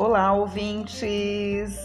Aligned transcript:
Olá, 0.00 0.32
ouvintes! 0.32 1.76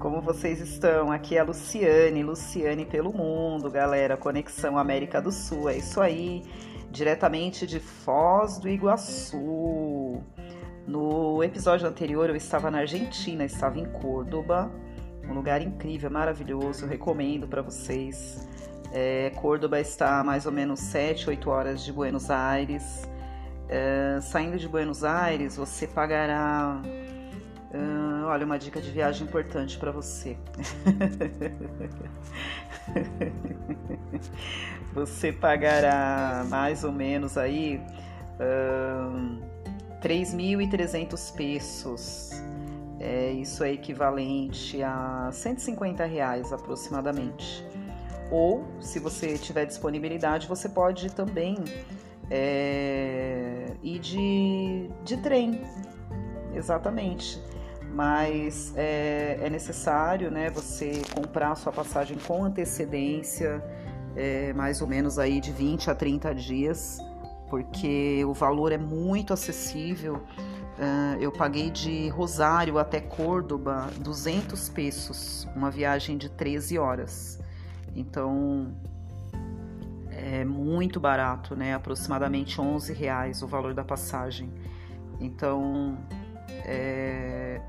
Como 0.00 0.20
vocês 0.20 0.60
estão? 0.60 1.12
Aqui 1.12 1.36
é 1.36 1.38
a 1.38 1.44
Luciane, 1.44 2.24
Luciane 2.24 2.84
pelo 2.84 3.12
mundo, 3.12 3.70
galera. 3.70 4.16
Conexão 4.16 4.76
América 4.76 5.22
do 5.22 5.30
Sul, 5.30 5.68
é 5.68 5.76
isso 5.76 6.00
aí, 6.00 6.42
diretamente 6.90 7.68
de 7.68 7.78
Foz 7.78 8.58
do 8.58 8.68
Iguaçu. 8.68 10.20
No 10.88 11.40
episódio 11.44 11.86
anterior 11.86 12.28
eu 12.28 12.34
estava 12.34 12.68
na 12.68 12.78
Argentina, 12.78 13.44
estava 13.44 13.78
em 13.78 13.84
Córdoba, 13.84 14.68
um 15.28 15.32
lugar 15.32 15.62
incrível, 15.62 16.10
maravilhoso, 16.10 16.84
recomendo 16.84 17.46
para 17.46 17.62
vocês. 17.62 18.44
É, 18.92 19.30
Córdoba 19.36 19.78
está 19.78 20.18
a 20.18 20.24
mais 20.24 20.46
ou 20.46 20.52
menos 20.52 20.80
7, 20.80 21.28
8 21.28 21.48
horas 21.48 21.84
de 21.84 21.92
Buenos 21.92 22.28
Aires. 22.28 23.08
É, 23.72 24.18
saindo 24.20 24.58
de 24.58 24.66
Buenos 24.66 25.04
Aires, 25.04 25.56
você 25.56 25.86
pagará. 25.86 26.82
Uh, 27.72 28.26
olha, 28.26 28.44
uma 28.44 28.58
dica 28.58 28.80
de 28.80 28.90
viagem 28.90 29.28
importante 29.28 29.78
para 29.78 29.92
você. 29.92 30.36
você 34.92 35.32
pagará 35.32 36.44
mais 36.48 36.82
ou 36.82 36.90
menos 36.90 37.38
aí 37.38 37.80
uh, 38.40 39.38
3.300 40.02 41.32
pesos. 41.36 42.30
É, 42.98 43.30
isso 43.30 43.62
é 43.62 43.72
equivalente 43.72 44.82
a 44.82 45.30
150 45.32 46.04
reais 46.06 46.52
aproximadamente. 46.52 47.64
Ou, 48.32 48.66
se 48.80 48.98
você 48.98 49.38
tiver 49.38 49.64
disponibilidade, 49.64 50.48
você 50.48 50.68
pode 50.68 51.14
também 51.14 51.54
é, 52.30 53.66
ir 53.82 53.98
de, 53.98 54.90
de 55.04 55.16
trem, 55.16 55.62
exatamente. 56.54 57.42
Mas 57.92 58.72
é, 58.76 59.38
é, 59.42 59.50
necessário 59.50 60.30
né, 60.30 60.48
você 60.48 61.02
comprar 61.12 61.52
a 61.52 61.54
sua 61.56 61.72
passagem 61.72 62.16
com 62.18 62.44
antecedência, 62.44 63.62
é, 64.14 64.52
mais 64.52 64.80
ou 64.80 64.86
menos 64.86 65.18
aí 65.18 65.40
de 65.40 65.50
20 65.50 65.90
a 65.90 65.94
30 65.94 66.34
dias, 66.34 66.98
porque 67.48 68.24
o 68.24 68.32
valor 68.32 68.70
é 68.70 68.78
muito 68.78 69.32
acessível. 69.32 70.22
Uh, 70.78 71.20
eu 71.20 71.30
paguei 71.30 71.68
de 71.68 72.08
Rosário 72.08 72.78
até 72.78 73.00
Córdoba 73.02 73.90
200 73.98 74.70
pesos, 74.70 75.46
uma 75.54 75.70
viagem 75.70 76.16
de 76.16 76.30
13 76.30 76.78
horas. 76.78 77.38
Então 77.94 78.72
é 80.20 80.44
muito 80.44 81.00
barato, 81.00 81.56
né? 81.56 81.74
Aproximadamente 81.74 82.60
11 82.60 82.92
reais 82.92 83.42
o 83.42 83.46
valor 83.46 83.72
da 83.72 83.82
passagem. 83.82 84.52
Então 85.18 85.98
é 86.64 87.60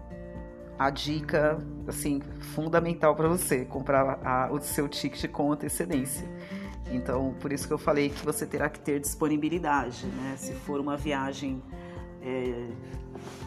a 0.78 0.90
dica 0.90 1.60
assim 1.88 2.20
fundamental 2.56 3.16
para 3.16 3.28
você 3.28 3.64
comprar 3.66 4.20
a, 4.26 4.52
o 4.52 4.60
seu 4.60 4.90
ticket 4.90 5.30
com 5.32 5.52
antecedência. 5.52 6.28
Então 6.92 7.34
por 7.40 7.54
isso 7.54 7.68
que 7.68 7.74
eu 7.74 7.78
falei 7.78 8.10
que 8.10 8.26
você 8.26 8.46
terá 8.46 8.70
que 8.70 8.80
ter 8.80 9.00
disponibilidade, 9.00 10.06
né? 10.06 10.36
Se 10.38 10.54
for 10.54 10.80
uma 10.80 10.98
viagem 10.98 11.62
é, 12.22 12.68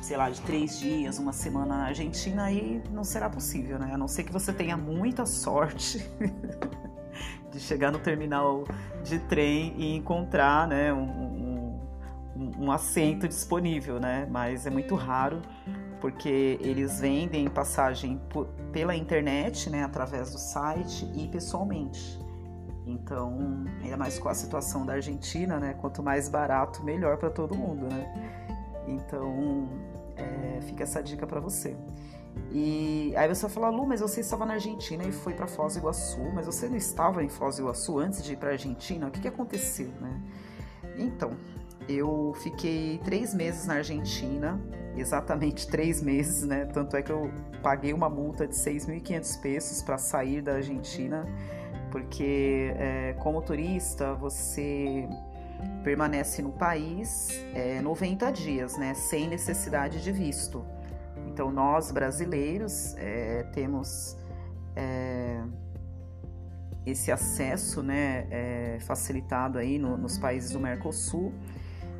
sei 0.02 0.16
lá, 0.16 0.30
de 0.30 0.40
três 0.42 0.78
dias, 0.78 1.18
uma 1.18 1.32
semana 1.32 1.76
na 1.76 1.84
Argentina, 1.86 2.44
aí 2.44 2.82
não 2.90 3.04
será 3.04 3.28
possível, 3.28 3.78
né? 3.78 3.90
A 3.92 3.98
não 3.98 4.08
ser 4.08 4.24
que 4.24 4.32
você 4.32 4.52
tenha 4.52 4.76
muita 4.76 5.26
sorte 5.26 6.04
de 7.50 7.60
chegar 7.60 7.92
no 7.92 7.98
terminal 7.98 8.64
de 9.02 9.18
trem 9.20 9.74
e 9.76 9.94
encontrar, 9.96 10.66
né, 10.66 10.92
um, 10.92 11.78
um, 12.36 12.64
um 12.64 12.72
assento 12.72 13.28
disponível, 13.28 14.00
né? 14.00 14.26
Mas 14.30 14.66
é 14.66 14.70
muito 14.70 14.94
raro 14.94 15.40
porque 16.00 16.58
eles 16.60 17.00
vendem 17.00 17.48
passagem 17.48 18.20
por, 18.28 18.46
pela 18.72 18.94
internet, 18.94 19.70
né, 19.70 19.84
através 19.84 20.32
do 20.32 20.38
site 20.38 21.10
e 21.14 21.28
pessoalmente. 21.28 22.20
Então, 22.86 23.64
ainda 23.82 23.96
mais 23.96 24.18
com 24.18 24.28
a 24.28 24.34
situação 24.34 24.84
da 24.84 24.94
Argentina, 24.94 25.58
né? 25.58 25.74
Quanto 25.80 26.02
mais 26.02 26.28
barato, 26.28 26.84
melhor 26.84 27.16
para 27.16 27.30
todo 27.30 27.54
mundo, 27.54 27.86
né? 27.86 28.44
Então, 28.86 29.68
é, 30.16 30.60
fica 30.62 30.82
essa 30.82 31.02
dica 31.02 31.26
para 31.26 31.40
você. 31.40 31.74
E 32.50 33.12
aí 33.16 33.28
você 33.28 33.42
vai 33.42 33.50
falar, 33.50 33.70
Lu, 33.70 33.86
mas 33.86 34.00
você 34.00 34.20
estava 34.20 34.46
na 34.46 34.54
Argentina 34.54 35.04
e 35.04 35.12
foi 35.12 35.34
para 35.34 35.46
Foz 35.46 35.74
do 35.74 35.80
Iguaçu, 35.80 36.20
mas 36.32 36.46
você 36.46 36.68
não 36.68 36.76
estava 36.76 37.22
em 37.22 37.28
Foz 37.28 37.56
do 37.56 37.62
Iguaçu 37.62 37.98
antes 37.98 38.22
de 38.22 38.34
ir 38.34 38.36
para 38.36 38.50
a 38.50 38.52
Argentina? 38.52 39.08
O 39.08 39.10
que, 39.10 39.20
que 39.20 39.28
aconteceu, 39.28 39.88
né? 40.00 40.20
Então, 40.96 41.32
eu 41.88 42.32
fiquei 42.42 43.00
três 43.04 43.34
meses 43.34 43.66
na 43.66 43.74
Argentina, 43.74 44.60
exatamente 44.96 45.66
três 45.68 46.00
meses, 46.00 46.44
né? 46.44 46.64
Tanto 46.66 46.96
é 46.96 47.02
que 47.02 47.10
eu 47.10 47.30
paguei 47.62 47.92
uma 47.92 48.08
multa 48.08 48.46
de 48.46 48.54
6.500 48.54 49.40
pesos 49.40 49.82
para 49.82 49.98
sair 49.98 50.40
da 50.40 50.54
Argentina, 50.54 51.26
porque 51.90 52.72
é, 52.76 53.14
como 53.18 53.42
turista 53.42 54.14
você 54.14 55.08
permanece 55.82 56.42
no 56.42 56.52
país 56.52 57.28
é, 57.54 57.80
90 57.80 58.30
dias, 58.32 58.76
né, 58.76 58.94
sem 58.94 59.28
necessidade 59.28 60.02
de 60.02 60.12
visto. 60.12 60.64
Então, 61.34 61.50
nós 61.50 61.90
brasileiros 61.90 62.94
é, 62.96 63.42
temos 63.52 64.16
é, 64.76 65.42
esse 66.86 67.10
acesso 67.10 67.82
né, 67.82 68.28
é, 68.30 68.78
facilitado 68.82 69.58
aí 69.58 69.76
no, 69.76 69.96
nos 69.96 70.16
países 70.16 70.52
do 70.52 70.60
Mercosul 70.60 71.34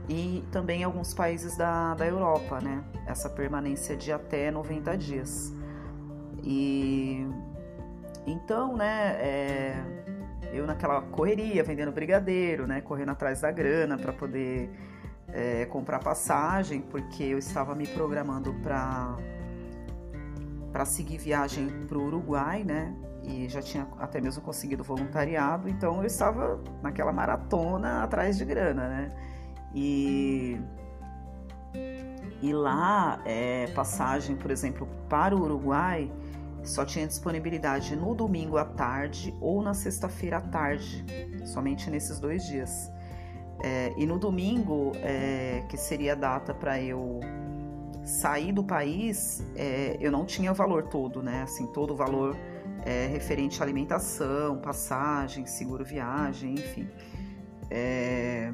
e 0.09 0.45
também 0.53 0.85
alguns 0.85 1.13
países 1.13 1.57
da, 1.57 1.97
da 1.97 2.07
Europa, 2.07 2.61
né, 2.61 2.85
essa 3.09 3.29
permanência 3.29 3.97
de 3.97 4.13
até 4.13 4.53
90 4.53 4.97
dias. 4.97 5.53
E 6.45 7.27
então, 8.25 8.77
né, 8.77 9.17
é, 9.19 9.85
eu 10.53 10.65
naquela 10.65 11.03
correria, 11.03 11.65
vendendo 11.65 11.91
brigadeiro, 11.91 12.69
né? 12.69 12.81
Correndo 12.81 13.11
atrás 13.11 13.41
da 13.41 13.51
grana 13.51 13.99
para 13.99 14.13
poder 14.13 14.71
é, 15.35 15.67
comprar 15.67 15.99
passagem, 15.99 16.81
porque 16.81 17.25
eu 17.25 17.39
estava 17.39 17.75
me 17.75 17.87
programando 17.87 18.55
para 18.63 19.17
para 20.73 20.85
seguir 20.85 21.19
viagem 21.19 21.69
para 21.87 21.97
o 21.97 22.05
Uruguai, 22.05 22.65
né? 22.65 22.93
E 23.23 23.49
já 23.49 23.63
tinha 23.63 23.87
até 23.99 24.21
mesmo 24.21 24.43
conseguido 24.43 24.83
voluntariado, 24.83 25.69
então 25.69 25.99
eu 25.99 26.05
estava 26.05 26.61
naquela 26.83 27.13
maratona 27.13 28.03
atrás 28.03 28.37
de 28.37 28.45
grana, 28.45 28.89
né? 28.89 29.13
E 29.73 30.61
e 32.43 32.53
lá, 32.53 33.21
é, 33.25 33.69
passagem, 33.69 34.37
por 34.37 34.51
exemplo, 34.51 34.87
para 35.09 35.35
o 35.35 35.43
Uruguai, 35.43 36.13
só 36.63 36.85
tinha 36.85 37.07
disponibilidade 37.07 37.97
no 37.97 38.15
domingo 38.15 38.59
à 38.59 38.65
tarde 38.65 39.35
ou 39.41 39.63
na 39.63 39.75
sexta-feira 39.75 40.39
à 40.39 40.41
tarde, 40.41 41.05
somente 41.47 41.91
nesses 41.91 42.19
dois 42.21 42.45
dias. 42.45 42.91
É, 43.65 43.95
e 43.97 44.05
no 44.05 44.19
domingo, 44.19 44.93
é, 44.97 45.65
que 45.71 45.79
seria 45.79 46.13
a 46.13 46.15
data 46.15 46.53
para 46.53 46.79
eu 46.83 47.21
sair 48.05 48.53
do 48.53 48.63
país, 48.63 49.43
é, 49.57 49.97
eu 49.99 50.13
não 50.13 50.27
tinha 50.27 50.53
o 50.53 50.55
valor 50.55 50.83
todo, 50.83 51.23
né? 51.23 51.45
Assim, 51.45 51.67
todo 51.69 51.95
o 51.95 51.97
valor 51.97 52.37
é, 52.85 53.07
referente 53.07 53.63
à 53.63 53.65
alimentação, 53.65 54.59
passagem, 54.59 55.47
seguro 55.47 55.83
viagem, 55.83 56.53
enfim. 56.53 56.87
É, 57.71 58.53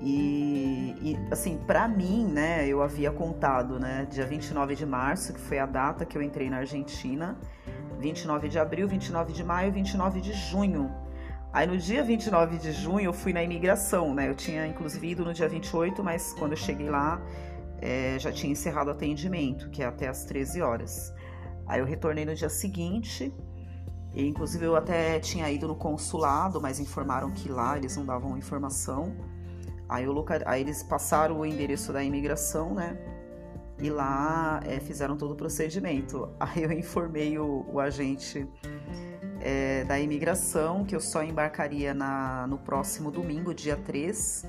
e, 0.00 0.94
e 1.02 1.18
assim, 1.30 1.58
para 1.66 1.86
mim, 1.86 2.24
né, 2.24 2.66
eu 2.66 2.80
havia 2.82 3.10
contado, 3.10 3.78
né, 3.78 4.06
dia 4.10 4.24
29 4.24 4.74
de 4.74 4.86
março, 4.86 5.34
que 5.34 5.40
foi 5.40 5.58
a 5.58 5.66
data 5.66 6.06
que 6.06 6.16
eu 6.16 6.22
entrei 6.22 6.48
na 6.48 6.58
Argentina, 6.58 7.36
29 7.98 8.48
de 8.48 8.58
abril, 8.58 8.88
29 8.88 9.34
de 9.34 9.44
maio, 9.44 9.70
29 9.70 10.22
de 10.22 10.32
junho. 10.32 10.90
Aí 11.56 11.66
no 11.66 11.78
dia 11.78 12.04
29 12.04 12.58
de 12.58 12.70
junho 12.70 13.06
eu 13.06 13.14
fui 13.14 13.32
na 13.32 13.42
imigração, 13.42 14.12
né? 14.12 14.28
Eu 14.28 14.34
tinha 14.34 14.66
inclusive 14.66 15.08
ido 15.08 15.24
no 15.24 15.32
dia 15.32 15.48
28, 15.48 16.04
mas 16.04 16.34
quando 16.34 16.50
eu 16.50 16.56
cheguei 16.58 16.90
lá 16.90 17.18
é, 17.78 18.18
já 18.18 18.30
tinha 18.30 18.52
encerrado 18.52 18.88
o 18.88 18.90
atendimento, 18.90 19.70
que 19.70 19.82
é 19.82 19.86
até 19.86 20.06
às 20.06 20.26
13 20.26 20.60
horas. 20.60 21.14
Aí 21.66 21.80
eu 21.80 21.86
retornei 21.86 22.26
no 22.26 22.34
dia 22.34 22.50
seguinte, 22.50 23.34
e 24.12 24.26
inclusive 24.26 24.66
eu 24.66 24.76
até 24.76 25.18
tinha 25.18 25.50
ido 25.50 25.66
no 25.66 25.74
consulado, 25.74 26.60
mas 26.60 26.78
informaram 26.78 27.30
que 27.30 27.48
lá 27.48 27.78
eles 27.78 27.96
não 27.96 28.04
davam 28.04 28.36
informação. 28.36 29.16
Aí, 29.88 30.04
local... 30.04 30.40
Aí 30.44 30.60
eles 30.60 30.82
passaram 30.82 31.40
o 31.40 31.46
endereço 31.46 31.90
da 31.90 32.04
imigração, 32.04 32.74
né? 32.74 32.98
E 33.78 33.88
lá 33.88 34.60
é, 34.62 34.78
fizeram 34.78 35.16
todo 35.16 35.32
o 35.32 35.36
procedimento. 35.36 36.28
Aí 36.38 36.64
eu 36.64 36.72
informei 36.72 37.38
o, 37.38 37.64
o 37.72 37.80
agente 37.80 38.46
é, 39.40 39.84
da 39.84 39.98
imigração 39.98 40.84
que 40.84 40.94
eu 40.94 41.00
só 41.00 41.22
embarcaria 41.22 41.94
na, 41.94 42.46
no 42.46 42.58
próximo 42.58 43.10
domingo, 43.10 43.54
dia 43.54 43.76
3. 43.76 44.44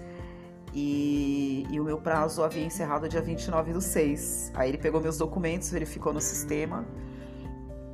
E, 0.74 1.66
e, 1.72 1.80
o 1.80 1.84
meu 1.84 1.98
prazo 1.98 2.44
havia 2.44 2.64
encerrado 2.64 3.08
dia 3.10 3.22
29 3.22 3.74
do 3.74 3.82
6. 3.82 4.52
Aí 4.54 4.70
ele 4.70 4.78
pegou 4.78 5.02
meus 5.02 5.18
documentos, 5.18 5.72
verificou 5.72 6.14
no 6.14 6.22
sistema. 6.22 6.86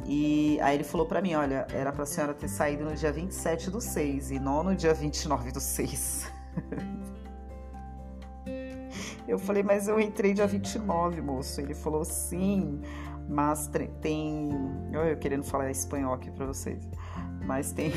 E 0.05 0.59
aí 0.61 0.75
ele 0.75 0.83
falou 0.83 1.05
para 1.05 1.21
mim, 1.21 1.33
olha, 1.33 1.65
era 1.71 1.91
para 1.91 2.03
a 2.03 2.05
senhora 2.05 2.33
ter 2.33 2.49
saído 2.49 2.83
no 2.83 2.93
dia 2.93 3.11
27 3.11 3.69
do 3.69 3.79
6 3.79 4.31
e 4.31 4.39
não 4.39 4.63
no 4.63 4.75
dia 4.75 4.93
29 4.93 5.51
do 5.51 5.61
6. 5.61 6.29
Eu 9.25 9.39
falei, 9.39 9.63
mas 9.63 9.87
eu 9.87 9.99
entrei 9.99 10.33
dia 10.33 10.45
29, 10.45 11.21
moço. 11.21 11.61
Ele 11.61 11.73
falou, 11.73 12.03
sim, 12.03 12.81
mas 13.27 13.69
tem. 14.01 14.49
Eu 14.91 15.17
querendo 15.17 15.43
falar 15.43 15.71
espanhol 15.71 16.13
aqui 16.13 16.31
pra 16.31 16.45
vocês. 16.45 16.87
Mas 17.45 17.71
tem. 17.71 17.91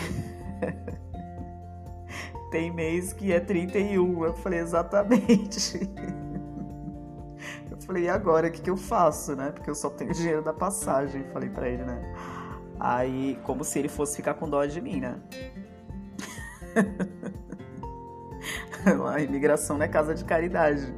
tem 2.50 2.73
mês 2.73 3.12
que 3.12 3.32
é 3.32 3.40
31. 3.40 4.25
Eu 4.25 4.34
falei, 4.34 4.61
exatamente. 4.61 5.88
Eu 7.70 7.81
falei, 7.82 8.05
e 8.05 8.08
agora? 8.08 8.49
O 8.49 8.50
que, 8.50 8.61
que 8.61 8.70
eu 8.70 8.76
faço, 8.76 9.37
né? 9.37 9.52
Porque 9.52 9.70
eu 9.70 9.75
só 9.75 9.88
tenho 9.88 10.12
dinheiro 10.12 10.43
da 10.43 10.52
passagem. 10.52 11.23
Falei 11.32 11.49
pra 11.49 11.69
ele, 11.69 11.84
né? 11.84 12.14
Aí, 12.81 13.38
como 13.44 13.62
se 13.62 13.78
ele 13.78 13.88
fosse 13.88 14.17
ficar 14.17 14.34
com 14.34 14.49
dó 14.49 14.64
de 14.64 14.81
mim, 14.81 15.00
né? 15.00 15.20
a 19.06 19.20
imigração 19.20 19.78
não 19.78 19.84
é 19.84 19.88
casa 19.88 20.14
de 20.14 20.25
caridade. 20.25 20.93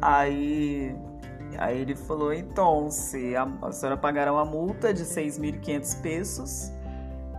Aí, 0.00 0.96
aí 1.58 1.80
ele 1.80 1.94
falou, 1.94 2.32
então, 2.32 2.90
se 2.90 3.34
a, 3.36 3.48
a 3.62 3.72
senhora 3.72 3.96
pagará 3.96 4.32
uma 4.32 4.44
multa 4.44 4.92
de 4.92 5.04
6.500 5.04 6.00
pesos 6.00 6.72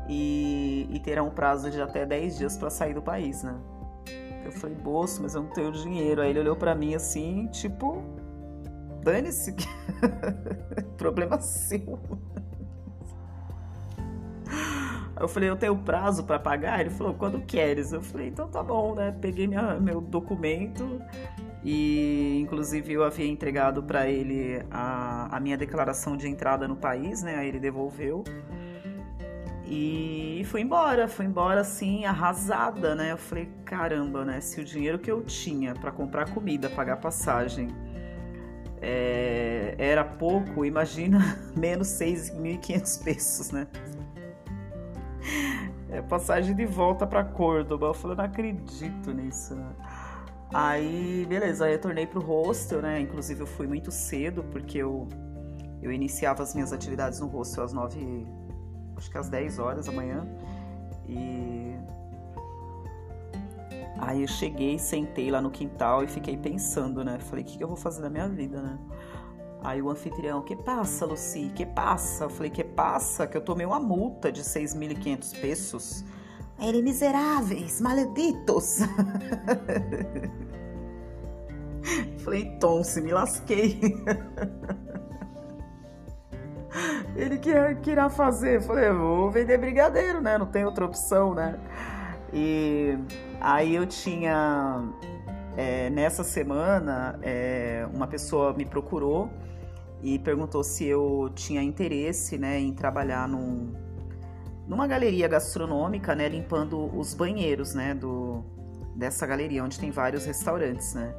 e, 0.07 0.87
e 0.91 0.99
terá 0.99 1.23
um 1.23 1.29
prazo 1.29 1.69
de 1.71 1.81
até 1.81 2.05
10 2.05 2.37
dias 2.37 2.57
para 2.57 2.69
sair 2.69 2.93
do 2.93 3.01
país, 3.01 3.43
né? 3.43 3.55
Eu 4.43 4.51
falei, 4.51 4.75
bolso, 4.75 5.23
mas 5.23 5.33
eu 5.33 5.41
não 5.41 5.49
tenho 5.49 5.71
dinheiro. 5.71 6.21
Aí 6.21 6.29
ele 6.29 6.39
olhou 6.39 6.55
para 6.55 6.75
mim 6.75 6.93
assim, 6.93 7.47
tipo, 7.47 8.03
dane-se, 9.03 9.55
problema 10.97 11.39
seu. 11.39 11.99
Eu 15.19 15.27
falei, 15.27 15.49
eu 15.49 15.55
tenho 15.55 15.75
prazo 15.77 16.25
para 16.25 16.37
pagar? 16.37 16.81
Ele 16.81 16.89
falou, 16.89 17.13
quando 17.13 17.39
queres? 17.41 17.93
Eu 17.93 18.01
falei, 18.01 18.27
então 18.27 18.47
tá 18.47 18.61
bom, 18.61 18.93
né? 18.93 19.15
Peguei 19.19 19.47
minha, 19.47 19.79
meu 19.79 20.01
documento 20.01 21.01
e, 21.67 22.39
inclusive, 22.41 22.93
eu 22.93 23.03
havia 23.03 23.25
entregado 23.25 23.81
para 23.81 24.07
ele 24.07 24.63
a, 24.69 25.35
a 25.35 25.39
minha 25.39 25.57
declaração 25.57 26.15
de 26.15 26.27
entrada 26.27 26.67
no 26.67 26.75
país, 26.75 27.23
né? 27.23 27.37
Aí 27.37 27.47
ele 27.47 27.59
devolveu. 27.59 28.23
E 29.65 30.43
fui 30.45 30.61
embora, 30.61 31.07
fui 31.07 31.25
embora 31.25 31.61
assim, 31.61 32.05
arrasada, 32.05 32.93
né? 32.93 33.13
Eu 33.13 33.17
falei, 33.17 33.49
caramba, 33.65 34.23
né? 34.23 34.39
Se 34.41 34.61
o 34.61 34.63
dinheiro 34.63 34.99
que 34.99 35.09
eu 35.09 35.23
tinha 35.23 35.73
para 35.73 35.91
comprar 35.91 36.29
comida, 36.29 36.69
pagar 36.69 36.97
passagem, 36.97 37.69
é, 38.79 39.73
era 39.79 40.03
pouco, 40.03 40.63
imagina 40.65 41.39
menos 41.57 41.87
6.500 41.87 43.03
pesos, 43.03 43.49
né? 43.49 43.65
É 45.89 45.99
passagem 45.99 46.55
de 46.55 46.65
volta 46.67 47.07
para 47.07 47.23
Córdoba. 47.23 47.87
Eu 47.87 47.93
falei, 47.95 48.17
não 48.17 48.25
acredito 48.25 49.11
nisso, 49.11 49.55
né? 49.55 49.71
Aí, 50.53 51.25
beleza, 51.27 51.65
aí 51.65 51.71
eu 51.71 51.75
retornei 51.75 52.05
pro 52.07 52.21
hostel, 52.21 52.81
né? 52.81 52.99
Inclusive 52.99 53.41
eu 53.41 53.47
fui 53.47 53.67
muito 53.67 53.91
cedo, 53.91 54.43
porque 54.51 54.77
eu, 54.77 55.07
eu 55.81 55.91
iniciava 55.91 56.43
as 56.43 56.53
minhas 56.53 56.71
atividades 56.71 57.19
no 57.19 57.27
hostel 57.27 57.63
às 57.63 57.73
9, 57.73 58.27
acho 58.95 59.11
que 59.11 59.17
às 59.17 59.29
10 59.29 59.59
horas 59.59 59.85
da 59.87 59.91
manhã. 59.91 60.25
E 61.07 61.75
aí 63.99 64.21
eu 64.21 64.27
cheguei, 64.27 64.77
sentei 64.79 65.29
lá 65.29 65.41
no 65.41 65.51
quintal 65.51 66.03
e 66.03 66.07
fiquei 66.07 66.37
pensando, 66.37 67.03
né? 67.03 67.19
Falei, 67.19 67.43
o 67.43 67.47
que, 67.47 67.57
que 67.57 67.63
eu 67.63 67.67
vou 67.67 67.77
fazer 67.77 68.01
da 68.01 68.09
minha 68.09 68.27
vida, 68.27 68.61
né? 68.61 68.77
Aí 69.63 69.81
o 69.81 69.89
anfitrião, 69.89 70.43
que 70.43 70.55
passa, 70.55 71.07
Lucy? 71.07 71.51
Que 71.55 71.65
passa? 71.65 72.25
Eu 72.25 72.29
falei, 72.29 72.51
que 72.51 72.63
passa? 72.63 73.25
Que 73.25 73.35
eu 73.35 73.41
tomei 73.41 73.65
uma 73.65 73.79
multa 73.79 74.31
de 74.31 74.43
6.500 74.43 75.41
pesos. 75.41 76.05
Aí 76.57 76.69
ele, 76.69 76.81
miseráveis, 76.81 77.81
malditos. 77.81 78.79
falei, 82.23 82.43
então, 82.43 82.81
se 82.83 83.01
me 83.01 83.11
lasquei. 83.11 83.79
ele 87.15 87.37
que, 87.37 87.89
irá 87.89 88.09
fazer? 88.09 88.61
Falei, 88.61 88.91
vou 88.91 89.29
vender 89.29 89.57
brigadeiro, 89.57 90.21
né? 90.21 90.37
Não 90.37 90.45
tem 90.45 90.65
outra 90.65 90.85
opção, 90.85 91.33
né? 91.33 91.59
E 92.33 92.97
aí 93.39 93.75
eu 93.75 93.85
tinha 93.85 94.83
é, 95.57 95.89
nessa 95.89 96.23
semana, 96.23 97.19
é, 97.21 97.87
uma 97.93 98.07
pessoa 98.07 98.53
me 98.53 98.65
procurou 98.65 99.29
e 100.01 100.19
perguntou 100.19 100.63
se 100.63 100.85
eu 100.85 101.31
tinha 101.33 101.63
interesse 101.63 102.37
né, 102.37 102.59
em 102.59 102.73
trabalhar 102.73 103.27
num, 103.27 103.73
numa 104.67 104.87
galeria 104.87 105.27
gastronômica, 105.27 106.15
né, 106.15 106.27
limpando 106.27 106.89
os 106.97 107.13
banheiros 107.13 107.73
né, 107.73 107.93
do, 107.93 108.43
dessa 108.95 109.25
galeria, 109.27 109.63
onde 109.63 109.79
tem 109.79 109.91
vários 109.91 110.25
restaurantes. 110.25 110.93
Né. 110.93 111.13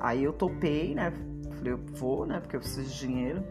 Aí 0.00 0.22
eu 0.24 0.32
topei, 0.32 0.94
né? 0.94 1.12
Falei, 1.56 1.72
eu 1.72 1.80
vou, 1.94 2.24
né? 2.26 2.40
Porque 2.40 2.54
eu 2.54 2.60
preciso 2.60 2.88
de 2.88 2.98
dinheiro. 2.98 3.42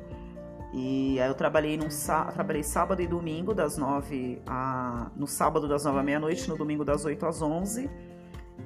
E 0.73 1.19
aí 1.19 1.27
eu 1.27 1.33
trabalhei 1.33 1.77
num 1.77 1.87
trabalhei 2.33 2.63
sábado 2.63 3.01
e 3.01 3.07
domingo 3.07 3.53
das 3.53 3.77
nove 3.77 4.41
a 4.45 5.09
no 5.15 5.25
sábado 5.25 5.67
das 5.67 5.85
nove 5.85 5.99
à 5.99 6.03
meia-noite, 6.03 6.49
no 6.49 6.57
domingo 6.57 6.83
das 6.83 7.05
oito 7.05 7.25
às 7.25 7.41
onze. 7.41 7.89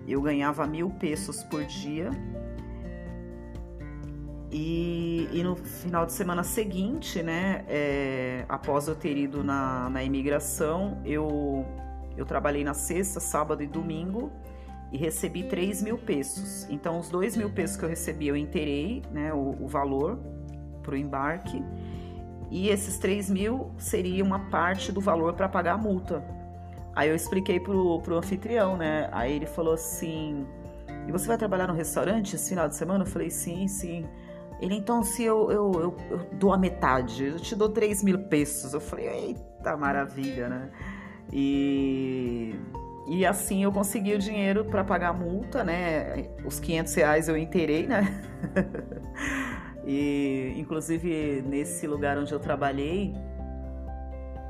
Eu 0.07 0.21
ganhava 0.21 0.65
mil 0.65 0.89
pesos 0.89 1.44
por 1.44 1.63
dia 1.63 2.09
e, 4.51 5.30
e, 5.31 5.44
no 5.44 5.56
final 5.56 6.06
de 6.06 6.12
semana 6.12 6.44
seguinte, 6.44 7.24
né, 7.24 7.63
é, 7.69 8.45
após 8.50 8.88
eu 8.88 8.95
ter 8.95 9.15
ido 9.18 9.44
na, 9.44 9.89
na 9.89 10.03
imigração, 10.03 11.01
eu, 11.06 11.65
eu 12.18 12.25
trabalhei 12.25 12.63
na 12.63 12.74
sexta, 12.74 13.19
sábado 13.21 13.63
e 13.63 13.68
domingo 13.68 14.30
e 14.92 14.98
recebi 14.98 15.44
3 15.44 15.81
mil 15.81 15.98
pesos. 15.98 16.68
Então, 16.69 17.00
os 17.00 17.09
2 17.09 17.38
mil 17.38 17.50
pesos 17.50 17.77
que 17.77 17.83
eu 17.83 17.89
recebi, 17.89 18.27
eu 18.27 18.36
inteirei 18.36 19.01
né, 19.12 19.33
o, 19.33 19.56
o 19.62 19.68
valor 19.68 20.19
para 20.83 20.95
o 20.95 20.97
embarque 20.97 21.63
e 22.51 22.68
esses 22.68 22.97
3 22.97 23.30
mil 23.30 23.71
seria 23.77 24.21
uma 24.21 24.50
parte 24.50 24.92
do 24.92 25.00
valor 25.00 25.33
para 25.33 25.47
pagar 25.47 25.75
a 25.75 25.77
multa. 25.77 26.21
Aí 26.94 27.07
eu 27.07 27.15
expliquei 27.15 27.57
pro, 27.62 28.01
pro 28.01 28.18
anfitrião, 28.18 28.75
né? 28.75 29.07
Aí 29.13 29.33
ele 29.33 29.45
falou 29.45 29.74
assim: 29.74 30.45
E 31.07 31.12
você 31.13 31.25
vai 31.25 31.38
trabalhar 31.38 31.68
no 31.68 31.74
restaurante 31.74 32.36
esse 32.36 32.50
final 32.50 32.68
de 32.68 32.75
semana? 32.75 33.06
Eu 33.06 33.07
falei: 33.07 33.30
Sim, 33.30 33.69
sim. 33.69 34.06
Ele, 34.61 34.75
então, 34.75 35.03
se 35.03 35.23
eu, 35.23 35.51
eu, 35.51 35.71
eu, 35.73 35.97
eu 36.11 36.17
dou 36.33 36.53
a 36.53 36.57
metade, 36.57 37.25
eu 37.25 37.39
te 37.39 37.55
dou 37.55 37.67
3 37.67 38.03
mil 38.03 38.19
pesos. 38.19 38.73
Eu 38.73 38.79
falei, 38.79 39.07
eita 39.07 39.75
maravilha, 39.75 40.47
né? 40.47 40.69
E, 41.33 42.55
e 43.07 43.25
assim 43.25 43.63
eu 43.63 43.71
consegui 43.71 44.13
o 44.13 44.19
dinheiro 44.19 44.63
para 44.65 44.83
pagar 44.83 45.09
a 45.09 45.13
multa, 45.13 45.63
né? 45.63 46.30
Os 46.45 46.59
500 46.59 46.94
reais 46.94 47.27
eu 47.27 47.35
inteirei, 47.35 47.87
né? 47.87 48.23
e, 49.83 50.53
inclusive, 50.56 51.44
nesse 51.47 51.87
lugar 51.87 52.19
onde 52.19 52.31
eu 52.31 52.39
trabalhei, 52.39 53.15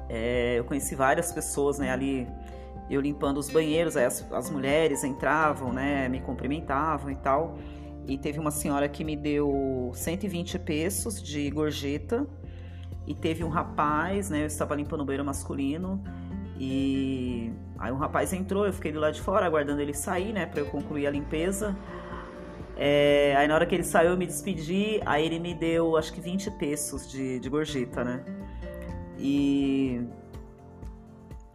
é, 0.10 0.60
eu 0.60 0.66
conheci 0.66 0.94
várias 0.94 1.32
pessoas, 1.32 1.80
né? 1.80 1.90
Ali, 1.90 2.28
eu 2.90 3.00
limpando 3.00 3.38
os 3.38 3.50
banheiros, 3.50 3.96
aí 3.96 4.04
as, 4.04 4.30
as 4.34 4.50
mulheres 4.50 5.06
entravam, 5.06 5.72
né? 5.72 6.10
Me 6.10 6.20
cumprimentavam 6.20 7.10
e 7.10 7.16
tal 7.16 7.56
e 8.08 8.18
teve 8.18 8.40
uma 8.40 8.52
senhora 8.52 8.88
que 8.90 9.04
me 9.04 9.16
deu 9.16 9.92
120 9.94 10.60
pesos 10.60 11.22
de 11.22 11.50
gorjeta 11.50 12.28
e 13.06 13.14
teve 13.14 13.44
um 13.44 13.50
rapaz, 13.50 14.30
né? 14.30 14.44
Eu 14.44 14.48
estava 14.48 14.76
limpando 14.76 15.02
o 15.02 15.06
banheiro 15.06 15.26
masculino 15.26 16.04
e 16.60 17.52
aí 17.80 17.92
um 17.92 17.98
rapaz 17.98 18.34
entrou, 18.34 18.66
eu 18.66 18.74
fiquei 18.74 18.92
do 18.92 19.00
lado 19.00 19.14
de 19.14 19.22
fora 19.22 19.46
aguardando 19.46 19.82
ele 19.82 19.94
sair, 19.94 20.32
né, 20.32 20.46
para 20.46 20.60
eu 20.60 20.68
concluir 20.68 21.08
a 21.08 21.12
limpeza. 21.12 21.76
É, 22.78 23.36
aí 23.38 23.48
na 23.48 23.56
hora 23.56 23.66
que 23.66 23.76
ele 23.76 23.84
saiu 23.84 24.12
eu 24.12 24.18
me 24.18 24.26
despedi, 24.26 25.00
aí 25.06 25.26
ele 25.26 25.40
me 25.40 25.54
deu 25.54 25.98
acho 25.98 26.14
que 26.14 26.22
20 26.22 26.52
pesos 26.52 27.10
de, 27.10 27.40
de 27.40 27.50
gorjeta, 27.50 28.04
né? 28.04 28.24
E, 29.18 30.02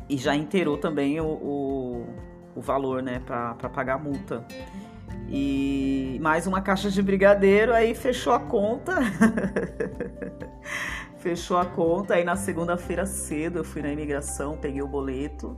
e 0.08 0.16
já 0.16 0.34
inteirou 0.36 0.78
também 0.78 1.20
o, 1.20 1.26
o, 1.26 2.06
o 2.54 2.60
valor, 2.60 3.02
né, 3.02 3.20
para 3.20 3.54
pagar 3.54 3.94
a 3.94 3.98
multa 3.98 4.44
e 5.28 6.18
mais 6.22 6.46
uma 6.46 6.60
caixa 6.60 6.90
de 6.90 7.02
brigadeiro, 7.02 7.72
aí 7.72 7.94
fechou 7.94 8.32
a 8.32 8.40
conta. 8.40 8.96
fechou 11.18 11.58
a 11.58 11.64
conta, 11.64 12.14
aí 12.14 12.24
na 12.24 12.36
segunda-feira 12.36 13.04
cedo 13.06 13.58
eu 13.58 13.64
fui 13.64 13.82
na 13.82 13.92
imigração, 13.92 14.56
peguei 14.56 14.82
o 14.82 14.86
boleto. 14.86 15.56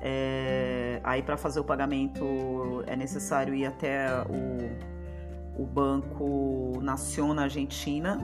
É, 0.00 1.00
aí 1.04 1.22
para 1.22 1.36
fazer 1.36 1.60
o 1.60 1.64
pagamento 1.64 2.82
é 2.86 2.96
necessário 2.96 3.54
ir 3.54 3.66
até 3.66 4.08
o, 4.28 5.62
o 5.62 5.66
Banco 5.66 6.80
Nacional 6.80 7.34
na 7.34 7.42
Argentina. 7.42 8.18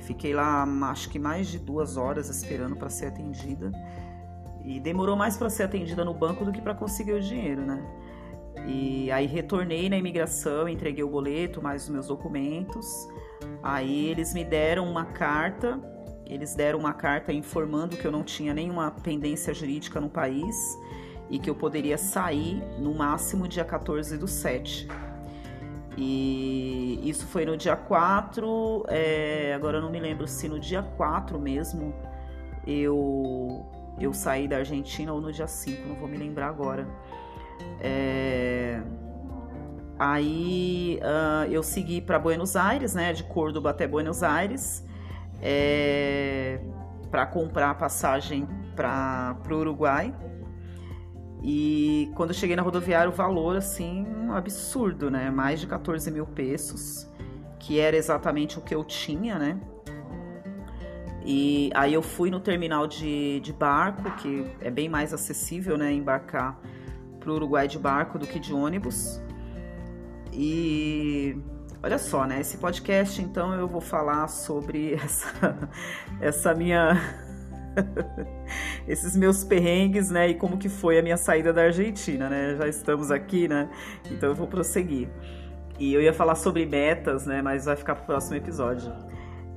Fiquei 0.00 0.34
lá 0.34 0.64
acho 0.90 1.08
que 1.08 1.18
mais 1.18 1.48
de 1.48 1.58
duas 1.58 1.96
horas 1.96 2.28
esperando 2.28 2.76
para 2.76 2.88
ser 2.88 3.06
atendida. 3.06 3.72
E 4.64 4.80
demorou 4.80 5.16
mais 5.16 5.36
para 5.36 5.48
ser 5.48 5.62
atendida 5.62 6.04
no 6.04 6.12
banco 6.12 6.44
do 6.44 6.52
que 6.52 6.60
para 6.60 6.74
conseguir 6.74 7.12
o 7.12 7.20
dinheiro, 7.20 7.62
né? 7.62 7.82
E 8.64 9.10
aí 9.10 9.26
retornei 9.26 9.88
na 9.88 9.96
imigração, 9.96 10.68
entreguei 10.68 11.04
o 11.04 11.08
boleto, 11.08 11.62
mais 11.62 11.84
os 11.84 11.88
meus 11.88 12.06
documentos. 12.06 13.08
Aí 13.62 14.06
eles 14.06 14.32
me 14.32 14.44
deram 14.44 14.88
uma 14.88 15.04
carta, 15.04 15.78
eles 16.24 16.54
deram 16.54 16.78
uma 16.78 16.92
carta 16.92 17.32
informando 17.32 17.96
que 17.96 18.04
eu 18.04 18.12
não 18.12 18.22
tinha 18.22 18.54
nenhuma 18.54 18.90
pendência 18.90 19.52
jurídica 19.52 20.00
no 20.00 20.08
país 20.08 20.56
e 21.28 21.38
que 21.38 21.50
eu 21.50 21.54
poderia 21.54 21.98
sair 21.98 22.62
no 22.78 22.94
máximo 22.94 23.46
dia 23.48 23.64
14 23.64 24.16
do 24.16 24.28
7. 24.28 24.88
E 25.96 27.00
isso 27.08 27.26
foi 27.26 27.46
no 27.46 27.56
dia 27.56 27.74
4, 27.74 28.84
é, 28.88 29.54
agora 29.54 29.78
eu 29.78 29.82
não 29.82 29.90
me 29.90 29.98
lembro 29.98 30.28
se 30.28 30.46
no 30.46 30.60
dia 30.60 30.82
4 30.82 31.38
mesmo 31.38 31.94
eu, 32.66 33.64
eu 33.98 34.12
saí 34.12 34.46
da 34.46 34.58
Argentina 34.58 35.12
ou 35.12 35.20
no 35.20 35.32
dia 35.32 35.46
5, 35.46 35.88
não 35.88 35.96
vou 35.96 36.08
me 36.08 36.18
lembrar 36.18 36.48
agora. 36.48 36.86
É, 37.80 38.80
aí 39.98 41.00
uh, 41.02 41.50
eu 41.50 41.62
segui 41.62 42.00
para 42.00 42.18
Buenos 42.18 42.56
Aires, 42.56 42.94
né, 42.94 43.12
de 43.12 43.24
Córdoba 43.24 43.70
até 43.70 43.86
Buenos 43.86 44.22
Aires, 44.22 44.84
é, 45.40 46.60
para 47.10 47.26
comprar 47.26 47.70
a 47.70 47.74
passagem 47.74 48.48
para 48.74 49.36
o 49.50 49.54
Uruguai. 49.54 50.14
E 51.42 52.10
quando 52.14 52.30
eu 52.30 52.34
cheguei 52.34 52.56
na 52.56 52.62
rodoviária, 52.62 53.08
o 53.08 53.12
valor, 53.12 53.56
assim, 53.56 54.06
um 54.06 54.32
absurdo, 54.32 55.10
né? 55.10 55.30
Mais 55.30 55.60
de 55.60 55.66
14 55.66 56.10
mil 56.10 56.26
pesos, 56.26 57.08
que 57.58 57.78
era 57.78 57.96
exatamente 57.96 58.58
o 58.58 58.62
que 58.62 58.74
eu 58.74 58.82
tinha, 58.82 59.38
né? 59.38 59.60
E 61.24 61.70
aí 61.74 61.92
eu 61.92 62.02
fui 62.02 62.30
no 62.30 62.40
terminal 62.40 62.86
de, 62.86 63.40
de 63.40 63.52
barco, 63.52 64.10
que 64.16 64.46
é 64.60 64.70
bem 64.70 64.88
mais 64.88 65.12
acessível, 65.12 65.76
né? 65.76 65.92
Embarcar 65.92 66.58
para 67.26 67.32
o 67.32 67.34
Uruguai 67.34 67.66
de 67.66 67.76
barco 67.76 68.20
do 68.20 68.26
que 68.26 68.38
de 68.38 68.54
ônibus. 68.54 69.20
E 70.32 71.36
olha 71.82 71.98
só, 71.98 72.24
né? 72.24 72.40
Esse 72.40 72.56
podcast, 72.56 73.20
então, 73.20 73.52
eu 73.54 73.66
vou 73.66 73.80
falar 73.80 74.28
sobre 74.28 74.94
essa, 75.02 75.70
essa 76.20 76.54
minha 76.54 76.94
esses 78.86 79.16
meus 79.16 79.42
perrengues, 79.42 80.08
né? 80.08 80.28
E 80.28 80.34
como 80.34 80.56
que 80.56 80.68
foi 80.68 81.00
a 81.00 81.02
minha 81.02 81.16
saída 81.16 81.52
da 81.52 81.62
Argentina, 81.62 82.30
né? 82.30 82.54
Já 82.56 82.68
estamos 82.68 83.10
aqui, 83.10 83.48
né? 83.48 83.68
Então 84.08 84.28
eu 84.28 84.34
vou 84.34 84.46
prosseguir. 84.46 85.08
E 85.80 85.92
eu 85.92 86.00
ia 86.00 86.12
falar 86.12 86.36
sobre 86.36 86.64
metas, 86.64 87.26
né? 87.26 87.42
Mas 87.42 87.64
vai 87.64 87.74
ficar 87.74 87.96
para 87.96 88.04
o 88.04 88.06
próximo 88.06 88.36
episódio. 88.36 88.92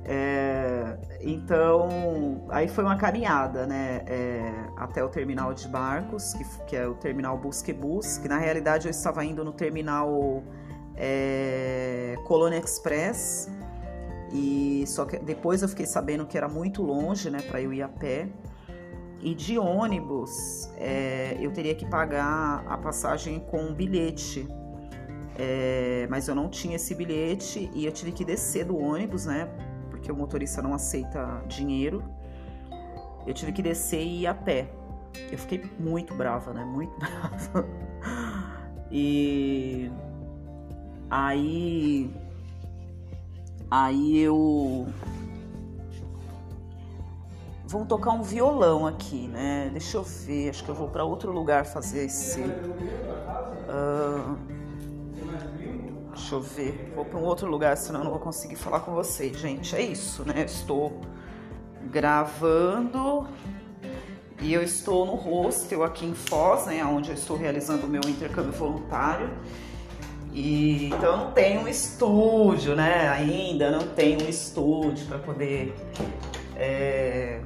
É, 0.04 0.96
então, 1.20 2.46
aí 2.48 2.68
foi 2.68 2.84
uma 2.84 2.96
caminhada, 2.96 3.66
né? 3.66 4.02
É, 4.06 4.52
até 4.76 5.04
o 5.04 5.08
terminal 5.08 5.52
de 5.52 5.68
barcos, 5.68 6.32
que, 6.34 6.44
que 6.66 6.76
é 6.76 6.86
o 6.86 6.94
terminal 6.94 7.36
Busquebus, 7.36 8.18
que 8.18 8.28
na 8.28 8.38
realidade 8.38 8.86
eu 8.86 8.90
estava 8.90 9.24
indo 9.24 9.44
no 9.44 9.52
terminal 9.52 10.42
é, 10.96 12.16
Colônia 12.26 12.58
Express, 12.58 13.50
e 14.32 14.84
só 14.86 15.04
que 15.04 15.18
depois 15.18 15.62
eu 15.62 15.68
fiquei 15.68 15.86
sabendo 15.86 16.26
que 16.26 16.36
era 16.36 16.48
muito 16.48 16.82
longe, 16.82 17.30
né, 17.30 17.40
para 17.42 17.60
eu 17.60 17.72
ir 17.72 17.82
a 17.82 17.88
pé. 17.88 18.28
E 19.22 19.34
de 19.34 19.58
ônibus 19.58 20.70
é, 20.78 21.36
eu 21.38 21.52
teria 21.52 21.74
que 21.74 21.84
pagar 21.84 22.64
a 22.66 22.78
passagem 22.78 23.38
com 23.38 23.60
um 23.60 23.74
bilhete. 23.74 24.48
É, 25.38 26.06
mas 26.10 26.26
eu 26.26 26.34
não 26.34 26.48
tinha 26.48 26.76
esse 26.76 26.94
bilhete 26.94 27.70
e 27.74 27.84
eu 27.84 27.92
tive 27.92 28.12
que 28.12 28.24
descer 28.24 28.64
do 28.64 28.78
ônibus, 28.78 29.26
né? 29.26 29.48
Porque 30.00 30.10
o 30.10 30.16
motorista 30.16 30.60
não 30.60 30.74
aceita 30.74 31.42
dinheiro. 31.46 32.02
Eu 33.26 33.34
tive 33.34 33.52
que 33.52 33.62
descer 33.62 34.02
e 34.02 34.22
ir 34.22 34.26
a 34.26 34.34
pé. 34.34 34.70
Eu 35.30 35.38
fiquei 35.38 35.62
muito 35.78 36.14
brava, 36.14 36.52
né? 36.52 36.64
Muito 36.64 36.92
brava. 36.98 37.68
E 38.90 39.90
aí 41.10 42.10
Aí 43.70 44.18
eu. 44.18 44.88
Vamos 47.66 47.86
tocar 47.86 48.10
um 48.10 48.22
violão 48.22 48.84
aqui, 48.84 49.28
né? 49.28 49.68
Deixa 49.70 49.96
eu 49.96 50.02
ver, 50.02 50.50
acho 50.50 50.64
que 50.64 50.70
eu 50.70 50.74
vou 50.74 50.88
para 50.88 51.04
outro 51.04 51.30
lugar 51.30 51.64
fazer 51.64 52.06
esse. 52.06 52.40
Uh... 52.40 54.36
Deixa 56.30 56.46
eu 56.46 56.64
ver, 56.64 56.92
vou 56.94 57.04
para 57.04 57.18
um 57.18 57.24
outro 57.24 57.48
lugar, 57.48 57.76
senão 57.76 58.00
eu 58.00 58.04
não 58.04 58.12
vou 58.12 58.20
conseguir 58.20 58.54
falar 58.54 58.78
com 58.80 58.92
vocês, 58.92 59.36
gente. 59.36 59.74
É 59.74 59.82
isso, 59.82 60.24
né? 60.24 60.44
estou 60.44 61.00
gravando 61.90 63.26
e 64.40 64.54
eu 64.54 64.62
estou 64.62 65.04
no 65.04 65.16
hostel 65.16 65.82
aqui 65.82 66.06
em 66.06 66.14
Foz, 66.14 66.66
né? 66.66 66.84
Onde 66.84 67.10
eu 67.10 67.16
estou 67.16 67.36
realizando 67.36 67.84
o 67.84 67.88
meu 67.88 68.02
intercâmbio 68.06 68.52
voluntário. 68.52 69.28
E, 70.32 70.86
então 70.86 71.10
eu 71.10 71.16
não 71.16 71.32
tenho 71.32 71.62
um 71.62 71.68
estúdio, 71.68 72.76
né? 72.76 73.08
Ainda 73.08 73.72
não 73.72 73.88
tenho 73.88 74.24
um 74.24 74.28
estúdio 74.28 75.08
para 75.08 75.18
poder 75.18 75.74
é, 76.54 77.40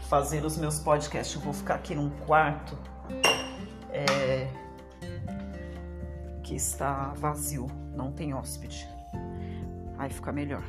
fazer 0.00 0.44
os 0.44 0.58
meus 0.58 0.78
podcasts. 0.78 1.34
Eu 1.34 1.40
vou 1.40 1.54
ficar 1.54 1.76
aqui 1.76 1.94
num 1.94 2.10
quarto 2.26 2.76
é, 3.90 4.48
que 6.50 6.56
está 6.56 7.12
vazio, 7.16 7.68
não 7.94 8.10
tem 8.10 8.34
hóspede. 8.34 8.84
Aí 9.96 10.10
fica 10.10 10.32
melhor. 10.32 10.64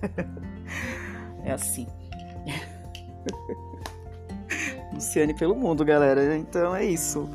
é 1.44 1.52
assim. 1.52 1.86
Luciane 4.94 5.34
pelo 5.34 5.54
mundo, 5.54 5.84
galera. 5.84 6.34
Então 6.38 6.74
é 6.74 6.86
isso. 6.86 7.28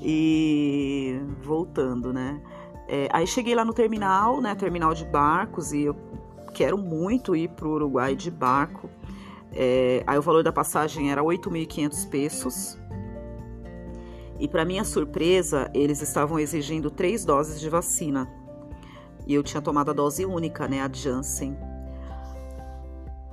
E 0.00 1.20
voltando, 1.42 2.10
né? 2.10 2.40
É, 2.88 3.06
aí 3.12 3.26
cheguei 3.26 3.54
lá 3.54 3.66
no 3.66 3.74
terminal, 3.74 4.40
né? 4.40 4.54
Terminal 4.54 4.94
de 4.94 5.04
barcos, 5.04 5.74
e 5.74 5.82
eu 5.82 5.96
quero 6.54 6.78
muito 6.78 7.36
ir 7.36 7.50
para 7.50 7.68
o 7.68 7.72
Uruguai 7.72 8.16
de 8.16 8.30
barco. 8.30 8.88
É, 9.52 10.02
aí 10.06 10.18
o 10.18 10.22
valor 10.22 10.42
da 10.42 10.52
passagem 10.52 11.12
era 11.12 11.22
8.500 11.22 12.08
pesos. 12.08 12.78
E 14.44 14.48
para 14.48 14.62
minha 14.62 14.84
surpresa, 14.84 15.70
eles 15.72 16.02
estavam 16.02 16.38
exigindo 16.38 16.90
três 16.90 17.24
doses 17.24 17.58
de 17.58 17.70
vacina. 17.70 18.28
E 19.26 19.32
eu 19.32 19.42
tinha 19.42 19.62
tomado 19.62 19.90
a 19.90 19.94
dose 19.94 20.26
única, 20.26 20.68
né? 20.68 20.82
A 20.82 20.90
Janssen. 20.92 21.56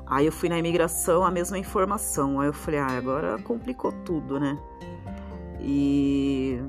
Aí 0.05 0.25
eu 0.25 0.31
fui 0.31 0.47
na 0.47 0.57
imigração, 0.57 1.25
a 1.25 1.29
mesma 1.29 1.57
informação. 1.57 2.39
Aí 2.39 2.47
eu 2.47 2.53
falei, 2.53 2.79
ah, 2.79 2.97
agora 2.97 3.37
complicou 3.39 3.91
tudo, 4.05 4.39
né? 4.39 4.57
E 5.59 6.61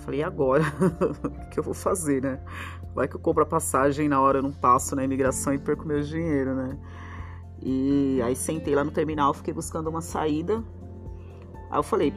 falei, 0.00 0.22
agora? 0.22 0.62
o 1.24 1.48
que 1.48 1.58
eu 1.58 1.64
vou 1.64 1.72
fazer, 1.72 2.20
né? 2.20 2.38
Vai 2.94 3.08
que 3.08 3.16
eu 3.16 3.20
compro 3.20 3.42
a 3.42 3.46
passagem 3.46 4.06
na 4.06 4.20
hora 4.20 4.40
eu 4.40 4.42
não 4.42 4.52
passo 4.52 4.94
na 4.94 5.02
imigração 5.02 5.54
e 5.54 5.58
perco 5.58 5.88
meu 5.88 6.02
dinheiro, 6.02 6.54
né? 6.54 6.78
E 7.62 8.20
aí 8.22 8.36
sentei 8.36 8.74
lá 8.74 8.84
no 8.84 8.90
terminal, 8.90 9.32
fiquei 9.32 9.54
buscando 9.54 9.88
uma 9.88 10.02
saída. 10.02 10.62
Aí 11.70 11.78
eu 11.78 11.82
falei, 11.82 12.12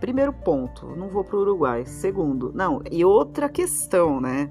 primeiro 0.00 0.32
ponto, 0.32 0.94
não 0.96 1.08
vou 1.08 1.24
para 1.24 1.36
o 1.36 1.40
Uruguai. 1.40 1.84
Segundo, 1.86 2.52
não, 2.54 2.82
e 2.90 3.04
outra 3.04 3.48
questão, 3.48 4.20
né? 4.20 4.50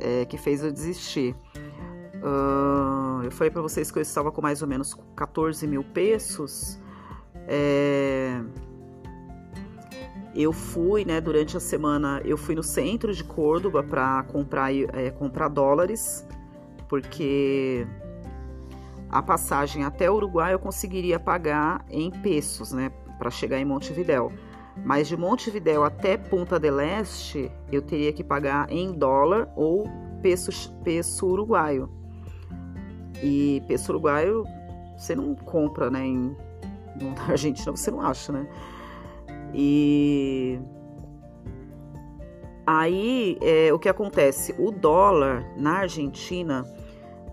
É, 0.00 0.24
que 0.24 0.38
fez 0.38 0.62
eu 0.62 0.72
desistir. 0.72 1.34
Uh, 2.22 3.22
eu 3.24 3.30
falei 3.30 3.50
para 3.50 3.62
vocês 3.62 3.90
que 3.90 3.98
eu 3.98 4.02
estava 4.02 4.30
com 4.32 4.40
mais 4.40 4.62
ou 4.62 4.68
menos 4.68 4.94
14 5.14 5.66
mil 5.66 5.84
pesos. 5.84 6.80
É, 7.46 8.40
eu 10.34 10.52
fui, 10.52 11.04
né, 11.04 11.20
durante 11.20 11.56
a 11.56 11.60
semana, 11.60 12.20
eu 12.24 12.36
fui 12.36 12.54
no 12.54 12.62
centro 12.62 13.12
de 13.12 13.24
Córdoba 13.24 13.82
para 13.82 14.22
comprar, 14.24 14.72
é, 14.74 15.10
comprar 15.10 15.48
dólares, 15.48 16.26
porque 16.88 17.86
a 19.08 19.22
passagem 19.22 19.84
até 19.84 20.10
o 20.10 20.14
Uruguai 20.14 20.54
eu 20.54 20.58
conseguiria 20.58 21.18
pagar 21.18 21.84
em 21.90 22.10
pesos, 22.10 22.72
né, 22.72 22.90
para 23.18 23.30
chegar 23.30 23.58
em 23.58 23.64
Montevidéu. 23.64 24.32
Mas 24.84 25.08
de 25.08 25.16
Montevidéu 25.16 25.84
até 25.84 26.16
Punta 26.16 26.58
del 26.58 26.80
Este 26.80 27.50
eu 27.70 27.82
teria 27.82 28.12
que 28.12 28.24
pagar 28.24 28.70
em 28.70 28.92
dólar 28.92 29.48
ou 29.56 29.84
peso, 30.22 30.50
peso 30.82 31.26
uruguaio. 31.26 31.90
E 33.22 33.62
peso 33.66 33.92
uruguaio 33.92 34.44
você 34.96 35.14
não 35.14 35.34
compra, 35.34 35.90
né, 35.90 36.04
em, 36.04 36.36
na 37.00 37.30
Argentina 37.30 37.70
você 37.70 37.90
não 37.90 38.00
acha, 38.00 38.32
né? 38.32 38.48
E 39.54 40.58
aí 42.66 43.38
é, 43.40 43.72
o 43.72 43.78
que 43.78 43.88
acontece? 43.88 44.54
O 44.58 44.70
dólar 44.70 45.44
na 45.56 45.78
Argentina 45.78 46.64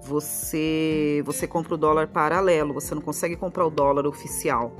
você 0.01 1.23
você 1.25 1.47
compra 1.47 1.73
o 1.73 1.77
dólar 1.77 2.07
paralelo, 2.07 2.73
você 2.73 2.93
não 2.93 3.01
consegue 3.01 3.35
comprar 3.35 3.65
o 3.65 3.69
dólar 3.69 4.05
oficial. 4.05 4.71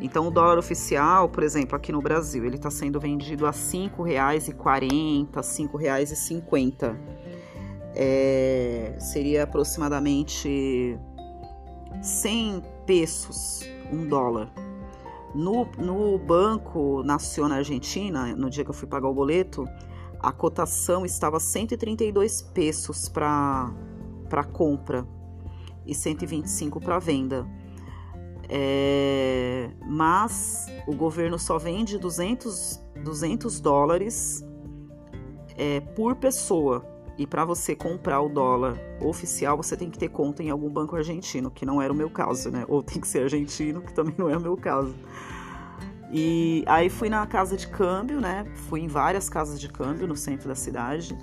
Então 0.00 0.26
o 0.28 0.30
dólar 0.30 0.58
oficial, 0.58 1.28
por 1.28 1.42
exemplo, 1.42 1.76
aqui 1.76 1.92
no 1.92 2.00
Brasil, 2.00 2.44
ele 2.44 2.56
está 2.56 2.70
sendo 2.70 2.98
vendido 2.98 3.46
a 3.46 3.50
R$ 3.50 3.56
5,40, 3.56 5.34
R$ 5.34 5.42
5,50. 5.42 6.96
É, 7.94 8.94
seria 8.98 9.42
aproximadamente 9.44 10.98
100 12.02 12.62
pesos 12.86 13.68
um 13.92 14.06
dólar. 14.06 14.50
No, 15.34 15.66
no 15.78 16.18
Banco 16.18 17.02
Nacional 17.04 17.58
Argentina, 17.58 18.34
no 18.34 18.48
dia 18.48 18.64
que 18.64 18.70
eu 18.70 18.74
fui 18.74 18.88
pagar 18.88 19.08
o 19.08 19.14
boleto, 19.14 19.64
a 20.18 20.32
cotação 20.32 21.04
estava 21.04 21.38
132 21.38 22.42
pesos 22.42 23.08
para 23.08 23.72
compra 24.52 25.06
e 25.86 25.94
125 25.94 26.80
para 26.80 26.98
venda. 26.98 27.46
É, 28.52 29.70
mas 29.86 30.66
o 30.84 30.94
governo 30.94 31.38
só 31.38 31.56
vende 31.56 31.96
200, 31.96 32.82
200 33.04 33.60
dólares 33.60 34.44
é 35.56 35.78
por 35.80 36.16
pessoa. 36.16 36.84
E 37.16 37.26
para 37.26 37.44
você 37.44 37.76
comprar 37.76 38.20
o 38.22 38.28
dólar 38.28 38.76
oficial, 39.00 39.56
você 39.56 39.76
tem 39.76 39.90
que 39.90 39.98
ter 39.98 40.08
conta 40.08 40.42
em 40.42 40.50
algum 40.50 40.70
banco 40.70 40.96
argentino, 40.96 41.50
que 41.50 41.64
não 41.64 41.80
era 41.80 41.92
o 41.92 41.96
meu 41.96 42.10
caso, 42.10 42.50
né? 42.50 42.64
Ou 42.66 42.82
tem 42.82 43.00
que 43.00 43.06
ser 43.06 43.24
argentino, 43.24 43.82
que 43.82 43.92
também 43.92 44.14
não 44.18 44.28
é 44.28 44.36
o 44.36 44.40
meu 44.40 44.56
caso. 44.56 44.94
E 46.10 46.64
aí 46.66 46.90
fui 46.90 47.08
na 47.08 47.24
casa 47.26 47.56
de 47.56 47.68
câmbio, 47.68 48.20
né? 48.20 48.44
Fui 48.68 48.80
em 48.80 48.88
várias 48.88 49.28
casas 49.28 49.60
de 49.60 49.68
câmbio 49.68 50.08
no 50.08 50.16
centro 50.16 50.48
da 50.48 50.56
cidade. 50.56 51.16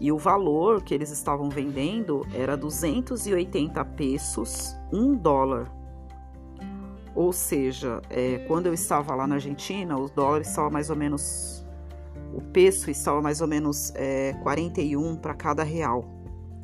E 0.00 0.10
o 0.10 0.16
valor 0.16 0.82
que 0.82 0.94
eles 0.94 1.10
estavam 1.10 1.50
vendendo 1.50 2.26
era 2.32 2.56
280 2.56 3.84
pesos, 3.84 4.74
um 4.92 5.14
dólar. 5.14 5.81
Ou 7.14 7.32
seja, 7.32 8.00
é, 8.08 8.38
quando 8.48 8.66
eu 8.66 8.74
estava 8.74 9.14
lá 9.14 9.26
na 9.26 9.34
Argentina, 9.36 9.96
o 9.96 10.08
dólar 10.08 10.40
estava 10.40 10.70
mais 10.70 10.88
ou 10.88 10.96
menos 10.96 11.62
o 12.34 12.40
peso 12.40 12.90
estava 12.90 13.20
mais 13.20 13.40
ou 13.42 13.46
menos 13.46 13.92
é, 13.94 14.32
41 14.42 15.16
para 15.16 15.34
cada 15.34 15.62
real, 15.62 16.04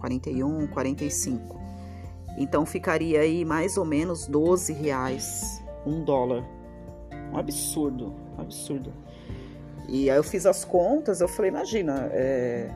41, 0.01 0.67
45. 0.69 1.61
Então 2.39 2.65
ficaria 2.65 3.21
aí 3.21 3.45
mais 3.45 3.77
ou 3.77 3.85
menos 3.85 4.27
12 4.27 4.73
reais 4.73 5.63
um 5.85 6.03
dólar. 6.03 6.45
Um 7.33 7.37
absurdo, 7.37 8.15
um 8.37 8.41
absurdo. 8.41 8.93
E 9.89 10.11
aí 10.11 10.17
eu 10.17 10.25
fiz 10.25 10.47
as 10.47 10.65
contas, 10.65 11.21
eu 11.21 11.29
falei, 11.29 11.51
imagina, 11.51 12.09
é, 12.13 12.71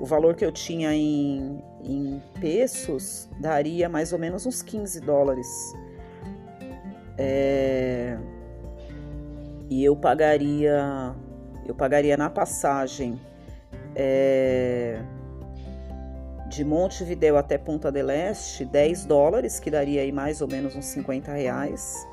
o 0.00 0.04
valor 0.04 0.34
que 0.34 0.44
eu 0.44 0.52
tinha 0.52 0.94
em, 0.94 1.62
em 1.82 2.22
pesos 2.40 3.28
daria 3.38 3.88
mais 3.88 4.12
ou 4.12 4.18
menos 4.18 4.44
uns 4.44 4.62
15 4.62 5.00
dólares. 5.00 5.48
É, 7.18 8.18
e 9.70 9.84
eu 9.84 9.96
pagaria 9.96 11.14
eu 11.66 11.74
pagaria 11.74 12.16
na 12.16 12.30
passagem 12.30 13.20
é, 13.94 15.00
de 16.48 16.64
Montevideo 16.64 17.36
até 17.36 17.58
Punta 17.58 17.90
del 17.90 18.10
Este 18.10 18.64
10 18.64 19.04
dólares, 19.06 19.58
que 19.58 19.70
daria 19.70 20.02
aí 20.02 20.12
mais 20.12 20.40
ou 20.40 20.48
menos 20.48 20.76
uns 20.76 20.84
50 20.86 21.32
reais. 21.32 22.06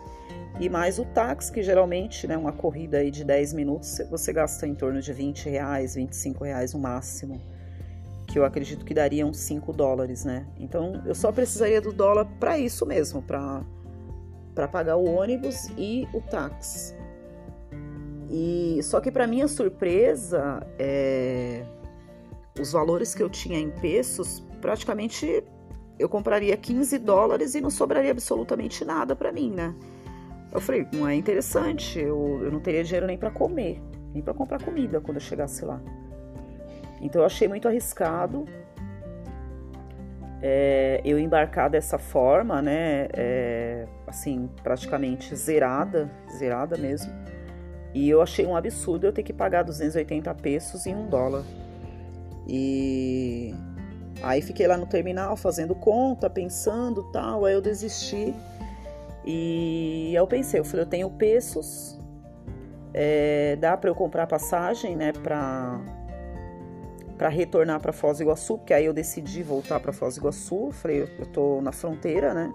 E 0.60 0.69
mais 0.69 1.00
o 1.00 1.05
táxi, 1.05 1.51
que 1.51 1.63
geralmente, 1.63 2.27
né, 2.27 2.38
uma 2.38 2.51
corrida 2.51 2.98
aí 2.98 3.10
de 3.10 3.24
10 3.24 3.53
minutos, 3.53 4.01
você 4.10 4.31
gasta 4.31 4.67
em 4.67 4.75
torno 4.75 5.01
de 5.01 5.12
20 5.12 5.50
reais, 5.50 5.95
25 5.95 6.43
reais 6.43 6.74
no 6.74 6.79
máximo. 6.79 7.41
Que 8.27 8.39
eu 8.39 8.45
acredito 8.45 8.86
que 8.86 8.93
daria 8.93 9.25
uns 9.25 9.38
5 9.38 9.74
dólares, 9.74 10.25
né? 10.25 10.48
Então 10.60 11.01
eu 11.05 11.13
só 11.13 11.31
precisaria 11.31 11.81
do 11.81 11.91
dólar 11.91 12.25
para 12.39 12.57
isso 12.57 12.86
mesmo, 12.86 13.22
para 13.22 13.62
pagar 14.67 14.95
o 14.95 15.05
ônibus 15.05 15.67
e 15.77 16.07
o 16.13 16.22
táxi. 16.22 16.95
E 18.29 18.79
só 18.81 19.00
que 19.00 19.12
para 19.12 19.27
minha 19.27 19.48
surpresa, 19.48 20.65
é, 20.79 21.63
os 22.60 22.72
valores 22.72 23.13
que 23.13 23.22
eu 23.22 23.29
tinha 23.29 23.60
em 23.60 23.69
pesos, 23.69 24.43
praticamente 24.62 25.43
eu 26.00 26.10
compraria 26.10 26.55
15 26.57 26.98
dólares 27.00 27.55
e 27.55 27.62
não 27.62 27.69
sobraria 27.69 28.12
absolutamente 28.12 28.83
nada 28.83 29.15
para 29.15 29.31
mim, 29.31 29.51
né? 29.51 29.75
Eu 30.51 30.62
falei, 30.62 30.88
não 30.93 31.07
é 31.07 31.15
interessante, 31.15 32.00
eu, 32.00 32.39
eu 32.43 32.51
não 32.51 32.60
teria 32.60 32.83
dinheiro 32.83 33.07
nem 33.07 33.17
para 33.17 33.31
comer, 33.31 33.81
nem 34.13 34.22
para 34.22 34.33
comprar 34.33 34.63
comida 34.63 35.00
quando 35.01 35.17
eu 35.17 35.22
chegasse 35.22 35.65
lá. 35.65 35.81
Então 37.01 37.22
eu 37.22 37.25
achei 37.25 37.48
muito 37.48 37.67
arriscado 37.67 38.45
é, 40.45 41.00
eu 41.05 41.17
embarcar 41.17 41.69
dessa 41.69 41.97
forma, 41.97 42.62
né? 42.62 43.07
É, 43.13 43.85
assim, 44.05 44.50
praticamente 44.62 45.33
zerada, 45.33 46.12
zerada 46.38 46.77
mesmo. 46.77 47.13
E 47.93 48.09
eu 48.09 48.21
achei 48.21 48.45
um 48.45 48.53
absurdo 48.53 49.05
eu 49.07 49.13
ter 49.13 49.23
que 49.23 49.31
pagar 49.31 49.63
280 49.63 50.35
pesos 50.35 50.85
em 50.85 50.93
um 50.93 51.07
dólar. 51.07 51.43
E 52.45 53.56
aí 54.21 54.41
fiquei 54.41 54.67
lá 54.67 54.75
no 54.75 54.86
terminal 54.86 55.38
fazendo 55.38 55.73
conta, 55.73 56.29
pensando 56.29 57.03
tal, 57.13 57.45
aí 57.45 57.53
eu 57.53 57.62
desisti. 57.62 58.36
E 59.25 60.13
eu 60.13 60.27
pensei, 60.27 60.60
eu 60.60 60.65
falei, 60.65 60.84
eu 60.84 60.89
tenho 60.89 61.10
pesos, 61.10 61.97
é, 62.93 63.56
dá 63.56 63.77
para 63.77 63.89
eu 63.89 63.95
comprar 63.95 64.27
passagem, 64.27 64.97
né, 64.97 65.13
para 65.13 65.79
para 67.17 67.30
retornar 67.30 67.80
para 67.80 67.93
Foz 67.93 68.17
do 68.17 68.23
Iguaçu, 68.23 68.58
porque 68.58 68.73
aí 68.73 68.86
eu 68.86 68.93
decidi 68.93 69.43
voltar 69.43 69.80
para 69.80 69.93
Foz 69.93 70.15
do 70.15 70.21
Iguaçu. 70.21 70.71
Falei, 70.71 71.02
eu, 71.02 71.08
eu 71.19 71.26
tô 71.26 71.62
na 71.62 71.71
fronteira, 71.71 72.34
né? 72.34 72.52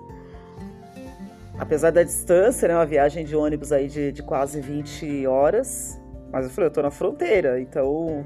apesar 1.59 1.91
da 1.91 2.03
distância, 2.03 2.69
né, 2.69 2.75
uma 2.75 2.87
viagem 2.87 3.25
de 3.25 3.35
ônibus 3.35 3.73
aí 3.73 3.89
de, 3.89 4.13
de 4.13 4.23
quase 4.23 4.61
20 4.61 5.27
horas, 5.27 6.01
mas 6.31 6.45
eu 6.45 6.51
falei, 6.51 6.69
eu 6.69 6.73
tô 6.73 6.81
na 6.81 6.91
fronteira, 6.91 7.61
então 7.61 8.25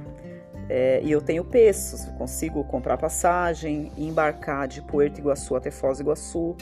é, 0.68 1.00
e 1.02 1.10
eu 1.10 1.20
tenho 1.20 1.44
pesos, 1.44 2.04
consigo 2.18 2.62
comprar 2.64 2.98
passagem, 2.98 3.90
embarcar 3.96 4.68
de 4.68 4.82
Puerto 4.82 5.18
Iguaçu 5.18 5.56
até 5.56 5.70
Foz 5.70 5.98
do 5.98 6.02
Iguaçu. 6.02 6.56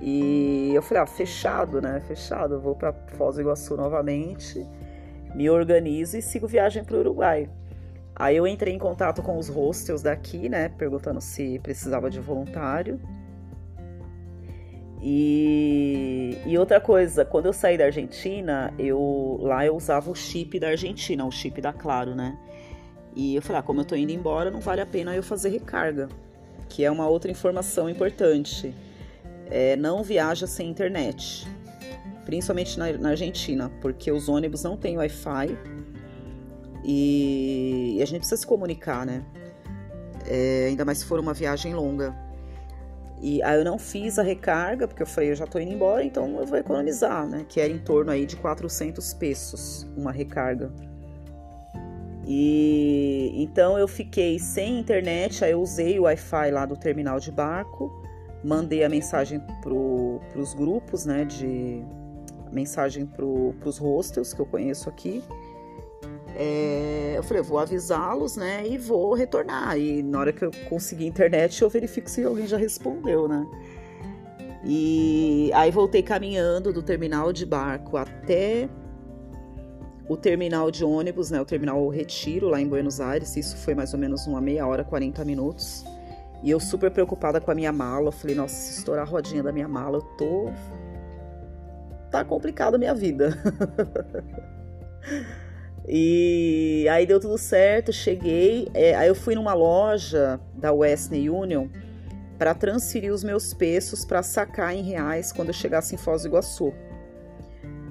E 0.00 0.70
eu 0.72 0.80
falei, 0.80 1.02
ah, 1.02 1.06
fechado, 1.06 1.82
né? 1.82 2.00
Fechado, 2.06 2.54
eu 2.54 2.60
vou 2.60 2.76
para 2.76 2.92
Foz 2.92 3.34
do 3.34 3.42
Iguaçu 3.42 3.76
novamente, 3.76 4.64
me 5.34 5.50
organizo 5.50 6.16
e 6.16 6.22
sigo 6.22 6.46
viagem 6.46 6.84
para 6.84 6.96
o 6.96 7.00
Uruguai. 7.00 7.50
Aí 8.18 8.36
eu 8.36 8.46
entrei 8.46 8.74
em 8.74 8.78
contato 8.78 9.22
com 9.22 9.38
os 9.38 9.48
hostels 9.48 10.02
daqui, 10.02 10.48
né, 10.48 10.68
perguntando 10.68 11.20
se 11.20 11.60
precisava 11.60 12.10
de 12.10 12.18
voluntário. 12.18 13.00
E, 15.00 16.36
e, 16.44 16.58
outra 16.58 16.80
coisa, 16.80 17.24
quando 17.24 17.46
eu 17.46 17.52
saí 17.52 17.78
da 17.78 17.84
Argentina, 17.84 18.74
eu 18.76 19.38
lá 19.40 19.64
eu 19.64 19.76
usava 19.76 20.10
o 20.10 20.14
chip 20.16 20.58
da 20.58 20.70
Argentina, 20.70 21.24
o 21.24 21.30
chip 21.30 21.60
da 21.60 21.72
Claro, 21.72 22.16
né? 22.16 22.36
E 23.14 23.36
eu 23.36 23.42
falei, 23.42 23.60
ah, 23.60 23.62
como 23.62 23.80
eu 23.80 23.84
tô 23.84 23.94
indo 23.94 24.10
embora, 24.10 24.50
não 24.50 24.60
vale 24.60 24.80
a 24.80 24.86
pena 24.86 25.14
eu 25.14 25.22
fazer 25.22 25.50
recarga, 25.50 26.08
que 26.68 26.84
é 26.84 26.90
uma 26.90 27.06
outra 27.06 27.30
informação 27.30 27.88
importante. 27.88 28.74
É, 29.50 29.76
não 29.76 30.02
viaja 30.02 30.46
sem 30.46 30.68
internet, 30.68 31.46
principalmente 32.24 32.76
na, 32.76 32.92
na 32.92 33.10
Argentina, 33.10 33.70
porque 33.80 34.10
os 34.10 34.28
ônibus 34.28 34.64
não 34.64 34.76
têm 34.76 34.98
Wi-Fi 34.98 35.56
e, 36.84 37.96
e, 37.98 38.02
a 38.02 38.06
gente 38.06 38.18
precisa 38.18 38.40
se 38.40 38.46
comunicar, 38.46 39.04
né? 39.04 39.24
É, 40.26 40.66
ainda 40.68 40.84
mais 40.84 40.98
se 40.98 41.04
for 41.04 41.18
uma 41.18 41.34
viagem 41.34 41.74
longa. 41.74 42.14
E 43.20 43.42
aí 43.42 43.58
eu 43.58 43.64
não 43.64 43.78
fiz 43.78 44.18
a 44.18 44.22
recarga, 44.22 44.86
porque 44.86 45.02
eu 45.02 45.06
falei, 45.06 45.30
eu 45.30 45.36
já 45.36 45.46
tô 45.46 45.58
indo 45.58 45.72
embora, 45.72 46.04
então 46.04 46.38
eu 46.38 46.46
vou 46.46 46.56
economizar, 46.56 47.26
né? 47.26 47.44
Que 47.48 47.60
era 47.60 47.72
em 47.72 47.78
torno 47.78 48.12
aí 48.12 48.24
de 48.24 48.36
400 48.36 49.14
pesos 49.14 49.86
uma 49.96 50.12
recarga. 50.12 50.70
E 52.26 53.32
então 53.34 53.78
eu 53.78 53.88
fiquei 53.88 54.38
sem 54.38 54.78
internet, 54.78 55.44
aí 55.44 55.52
eu 55.52 55.60
usei 55.60 55.98
o 55.98 56.02
Wi-Fi 56.02 56.50
lá 56.50 56.66
do 56.66 56.76
terminal 56.76 57.18
de 57.18 57.32
barco, 57.32 57.90
mandei 58.44 58.84
a 58.84 58.88
mensagem 58.88 59.40
para 59.62 59.72
os 59.72 60.54
grupos, 60.54 61.04
né? 61.06 61.24
De 61.24 61.82
mensagem 62.52 63.04
para 63.04 63.24
os 63.24 63.78
hostels 63.78 64.32
que 64.32 64.40
eu 64.40 64.46
conheço 64.46 64.88
aqui 64.88 65.22
é, 66.36 67.14
eu 67.16 67.22
falei, 67.22 67.40
eu 67.40 67.44
vou 67.44 67.58
avisá-los, 67.58 68.36
né? 68.36 68.66
E 68.66 68.78
vou 68.78 69.14
retornar. 69.14 69.78
E 69.78 70.02
na 70.02 70.20
hora 70.20 70.32
que 70.32 70.44
eu 70.44 70.50
conseguir 70.68 71.06
internet, 71.06 71.62
eu 71.62 71.70
verifico 71.70 72.08
se 72.08 72.24
alguém 72.24 72.46
já 72.46 72.56
respondeu, 72.56 73.26
né? 73.26 73.46
E 74.64 75.50
aí 75.54 75.70
voltei 75.70 76.02
caminhando 76.02 76.72
do 76.72 76.82
terminal 76.82 77.32
de 77.32 77.46
barco 77.46 77.96
até 77.96 78.68
o 80.08 80.16
terminal 80.16 80.70
de 80.70 80.84
ônibus, 80.84 81.30
né? 81.30 81.40
O 81.40 81.44
terminal 81.44 81.88
Retiro, 81.88 82.48
lá 82.48 82.60
em 82.60 82.68
Buenos 82.68 83.00
Aires. 83.00 83.36
Isso 83.36 83.56
foi 83.56 83.74
mais 83.74 83.92
ou 83.92 83.98
menos 83.98 84.26
uma 84.26 84.40
meia 84.40 84.66
hora, 84.66 84.84
40 84.84 85.24
minutos. 85.24 85.84
E 86.42 86.50
eu 86.50 86.60
super 86.60 86.90
preocupada 86.90 87.40
com 87.40 87.50
a 87.50 87.54
minha 87.54 87.72
mala. 87.72 88.08
Eu 88.08 88.12
falei, 88.12 88.36
nossa, 88.36 88.54
se 88.54 88.78
estourar 88.78 89.06
a 89.06 89.08
rodinha 89.08 89.42
da 89.42 89.52
minha 89.52 89.68
mala, 89.68 89.98
eu 89.98 90.02
tô. 90.16 90.50
Tá 92.10 92.24
complicada 92.24 92.76
a 92.76 92.78
minha 92.78 92.94
vida. 92.94 93.36
E 95.88 96.86
aí 96.90 97.06
deu 97.06 97.18
tudo 97.18 97.38
certo, 97.38 97.92
cheguei. 97.92 98.68
É, 98.74 98.94
aí 98.94 99.08
eu 99.08 99.14
fui 99.14 99.34
numa 99.34 99.54
loja 99.54 100.38
da 100.54 100.70
Western 100.70 101.30
Union 101.30 101.68
para 102.36 102.54
transferir 102.54 103.12
os 103.12 103.24
meus 103.24 103.54
pesos 103.54 104.04
para 104.04 104.22
sacar 104.22 104.74
em 104.74 104.82
reais 104.82 105.32
quando 105.32 105.48
eu 105.48 105.54
chegasse 105.54 105.94
em 105.94 105.98
Foz 105.98 106.22
do 106.22 106.28
Iguaçu. 106.28 106.74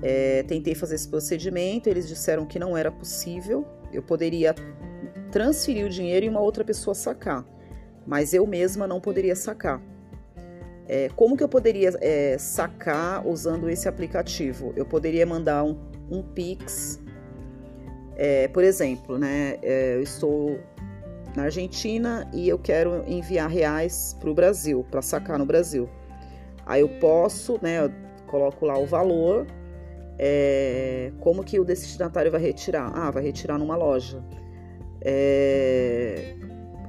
É, 0.03 0.43
tentei 0.43 0.75
fazer 0.75 0.93
esse 0.93 1.09
procedimento, 1.09 1.89
eles 1.89 2.07
disseram 2.07 2.45
que 2.45 2.59
não 2.59 2.77
era 2.77 2.91
possível. 2.91 3.65
Eu 3.91 4.03
poderia 4.03 4.53
transferir 5.31 5.85
o 5.85 5.89
dinheiro 5.89 6.27
e 6.27 6.29
uma 6.29 6.39
outra 6.39 6.63
pessoa 6.63 6.93
sacar, 6.93 7.43
mas 8.05 8.31
eu 8.31 8.45
mesma 8.45 8.87
não 8.87 9.01
poderia 9.01 9.35
sacar. 9.35 9.81
É, 10.87 11.09
como 11.15 11.35
que 11.35 11.43
eu 11.43 11.49
poderia 11.49 11.91
é, 11.99 12.37
sacar 12.37 13.27
usando 13.27 13.69
esse 13.69 13.89
aplicativo? 13.89 14.71
Eu 14.75 14.85
poderia 14.85 15.25
mandar 15.25 15.63
um, 15.63 15.77
um 16.09 16.21
Pix 16.21 17.01
é, 18.17 18.47
por 18.47 18.63
exemplo, 18.63 19.19
né, 19.19 19.59
é, 19.61 19.93
eu 19.95 20.01
estou 20.01 20.59
na 21.35 21.43
Argentina 21.43 22.27
e 22.33 22.49
eu 22.49 22.57
quero 22.57 23.03
enviar 23.07 23.47
reais 23.47 24.17
para 24.19 24.29
o 24.29 24.33
Brasil, 24.33 24.83
para 24.89 25.03
sacar 25.03 25.37
no 25.37 25.45
Brasil. 25.45 25.87
Aí 26.65 26.81
eu 26.81 26.89
posso, 26.99 27.59
né, 27.61 27.85
eu 27.85 27.91
coloco 28.25 28.65
lá 28.65 28.75
o 28.77 28.87
valor, 28.87 29.45
é, 30.17 31.11
como 31.19 31.43
que 31.43 31.59
o 31.59 31.63
destinatário 31.63 32.31
vai 32.31 32.41
retirar? 32.41 32.91
Ah, 32.95 33.11
vai 33.11 33.21
retirar 33.21 33.59
numa 33.59 33.75
loja. 33.75 34.23
É, 34.99 36.35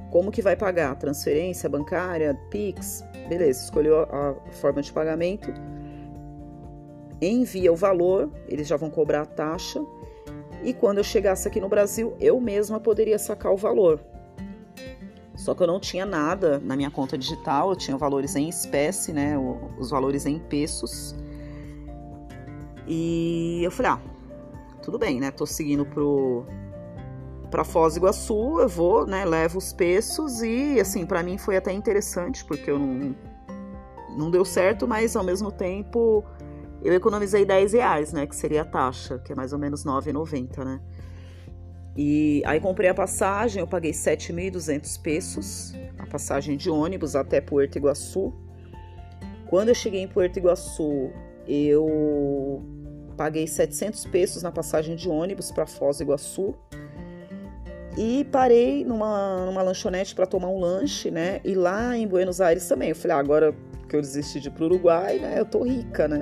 como 0.09 0.31
que 0.31 0.41
vai 0.41 0.55
pagar? 0.55 0.95
Transferência 0.95 1.69
bancária, 1.69 2.33
Pix? 2.49 3.03
Beleza, 3.27 3.65
escolheu 3.65 3.99
a, 3.99 4.31
a 4.31 4.51
forma 4.53 4.81
de 4.81 4.91
pagamento. 4.91 5.53
Envia 7.21 7.71
o 7.71 7.75
valor, 7.75 8.31
eles 8.47 8.67
já 8.67 8.77
vão 8.77 8.89
cobrar 8.89 9.21
a 9.21 9.25
taxa. 9.25 9.79
E 10.63 10.73
quando 10.73 10.97
eu 10.97 11.03
chegasse 11.03 11.47
aqui 11.47 11.59
no 11.59 11.69
Brasil, 11.69 12.15
eu 12.19 12.39
mesma 12.39 12.79
poderia 12.79 13.17
sacar 13.17 13.51
o 13.51 13.57
valor. 13.57 13.99
Só 15.35 15.55
que 15.55 15.63
eu 15.63 15.67
não 15.67 15.79
tinha 15.79 16.05
nada 16.05 16.59
na 16.59 16.75
minha 16.75 16.91
conta 16.91 17.17
digital, 17.17 17.69
eu 17.69 17.75
tinha 17.75 17.95
valores 17.97 18.35
em 18.35 18.49
espécie, 18.49 19.13
né? 19.13 19.35
Os 19.79 19.89
valores 19.89 20.25
em 20.25 20.37
pesos. 20.37 21.15
E 22.85 23.61
eu 23.63 23.71
falei, 23.71 23.91
ah, 23.93 23.99
tudo 24.81 24.99
bem, 24.99 25.19
né? 25.19 25.31
Tô 25.31 25.45
seguindo 25.45 25.85
pro 25.85 26.45
para 27.49 27.63
Foz 27.63 27.95
do 27.95 28.01
Iguaçu, 28.01 28.59
eu 28.59 28.69
vou, 28.69 29.07
né, 29.07 29.25
levo 29.25 29.57
os 29.57 29.73
pesos 29.73 30.43
e 30.43 30.79
assim, 30.79 31.03
para 31.03 31.23
mim 31.23 31.35
foi 31.35 31.57
até 31.57 31.73
interessante, 31.73 32.45
porque 32.45 32.69
eu 32.69 32.77
não 32.77 33.15
não 34.15 34.29
deu 34.29 34.43
certo, 34.43 34.87
mas 34.87 35.15
ao 35.15 35.23
mesmo 35.23 35.51
tempo 35.51 36.23
eu 36.83 36.93
economizei 36.93 37.45
10 37.45 37.73
reais, 37.73 38.13
né, 38.13 38.25
que 38.25 38.35
seria 38.35 38.61
a 38.61 38.65
taxa, 38.65 39.19
que 39.19 39.31
é 39.31 39.35
mais 39.35 39.53
ou 39.53 39.59
menos 39.59 39.83
9,90, 39.83 40.63
né? 40.63 40.79
E 41.95 42.41
aí 42.45 42.59
comprei 42.59 42.89
a 42.89 42.93
passagem, 42.93 43.59
eu 43.59 43.67
paguei 43.67 43.91
7.200 43.91 45.01
pesos, 45.01 45.73
a 45.97 46.05
passagem 46.05 46.55
de 46.55 46.69
ônibus 46.69 47.15
até 47.15 47.41
Puerto 47.41 47.77
Iguaçu. 47.77 48.33
Quando 49.49 49.69
eu 49.69 49.75
cheguei 49.75 50.01
em 50.01 50.07
Puerto 50.07 50.37
Iguaçu, 50.37 51.11
eu 51.47 52.63
paguei 53.17 53.47
700 53.47 54.05
pesos 54.05 54.43
na 54.43 54.51
passagem 54.51 54.95
de 54.95 55.09
ônibus 55.09 55.51
para 55.51 55.65
Foz 55.65 55.97
do 55.97 56.03
Iguaçu. 56.03 56.55
E 57.97 58.23
parei 58.31 58.85
numa, 58.85 59.45
numa 59.45 59.61
lanchonete 59.61 60.15
para 60.15 60.25
tomar 60.25 60.47
um 60.47 60.59
lanche, 60.59 61.11
né? 61.11 61.41
E 61.43 61.53
lá 61.53 61.97
em 61.97 62.07
Buenos 62.07 62.39
Aires 62.39 62.65
também. 62.65 62.89
Eu 62.89 62.95
falei, 62.95 63.17
ah, 63.17 63.19
agora 63.19 63.53
que 63.89 63.95
eu 63.95 64.01
desisti 64.01 64.39
de 64.39 64.47
ir 64.47 64.51
pro 64.51 64.65
Uruguai, 64.65 65.17
né? 65.19 65.39
Eu 65.39 65.45
tô 65.45 65.63
rica, 65.63 66.07
né? 66.07 66.21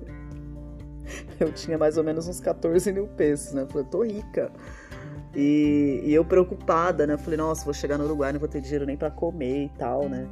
eu 1.40 1.50
tinha 1.52 1.78
mais 1.78 1.96
ou 1.96 2.04
menos 2.04 2.28
uns 2.28 2.38
14 2.38 2.92
mil 2.92 3.08
pesos, 3.08 3.54
né? 3.54 3.62
Eu 3.62 3.68
falei, 3.68 3.86
tô 3.90 4.02
rica. 4.02 4.52
E, 5.34 6.02
e, 6.04 6.12
eu 6.12 6.24
preocupada, 6.24 7.06
né? 7.06 7.14
Eu 7.14 7.18
falei, 7.18 7.36
nossa, 7.36 7.64
vou 7.64 7.72
chegar 7.72 7.96
no 7.96 8.04
Uruguai, 8.04 8.32
não 8.32 8.40
vou 8.40 8.48
ter 8.48 8.60
dinheiro 8.60 8.84
nem 8.84 8.96
para 8.96 9.10
comer 9.10 9.64
e 9.64 9.68
tal, 9.70 10.08
né? 10.08 10.28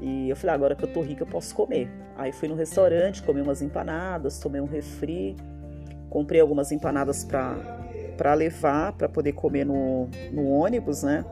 E 0.00 0.30
eu 0.30 0.36
falei, 0.36 0.52
ah, 0.52 0.54
agora 0.54 0.74
que 0.74 0.84
eu 0.84 0.92
tô 0.92 1.02
rica, 1.02 1.22
eu 1.22 1.26
posso 1.26 1.54
comer. 1.54 1.90
Aí 2.16 2.32
fui 2.32 2.48
no 2.48 2.54
restaurante, 2.54 3.22
comi 3.22 3.40
umas 3.40 3.62
empanadas, 3.62 4.38
tomei 4.38 4.60
um 4.60 4.66
refri, 4.66 5.36
comprei 6.08 6.40
algumas 6.40 6.72
empanadas 6.72 7.22
para 7.22 8.34
levar, 8.34 8.92
para 8.94 9.08
poder 9.08 9.32
comer 9.32 9.64
no, 9.64 10.08
no 10.32 10.48
ônibus, 10.48 11.02
né? 11.02 11.24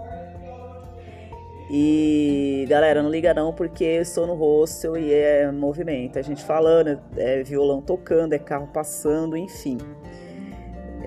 E 1.70 2.64
galera, 2.68 3.02
não 3.02 3.10
liga 3.10 3.34
não, 3.34 3.52
porque 3.52 3.84
eu 3.84 4.02
estou 4.02 4.26
no 4.26 4.34
hostel 4.34 4.96
e 4.96 5.12
é 5.12 5.50
movimento. 5.52 6.18
A 6.18 6.22
gente 6.22 6.42
falando, 6.42 6.98
é 7.16 7.42
violão 7.42 7.82
tocando, 7.82 8.32
é 8.32 8.38
carro 8.38 8.68
passando, 8.68 9.36
enfim. 9.36 9.76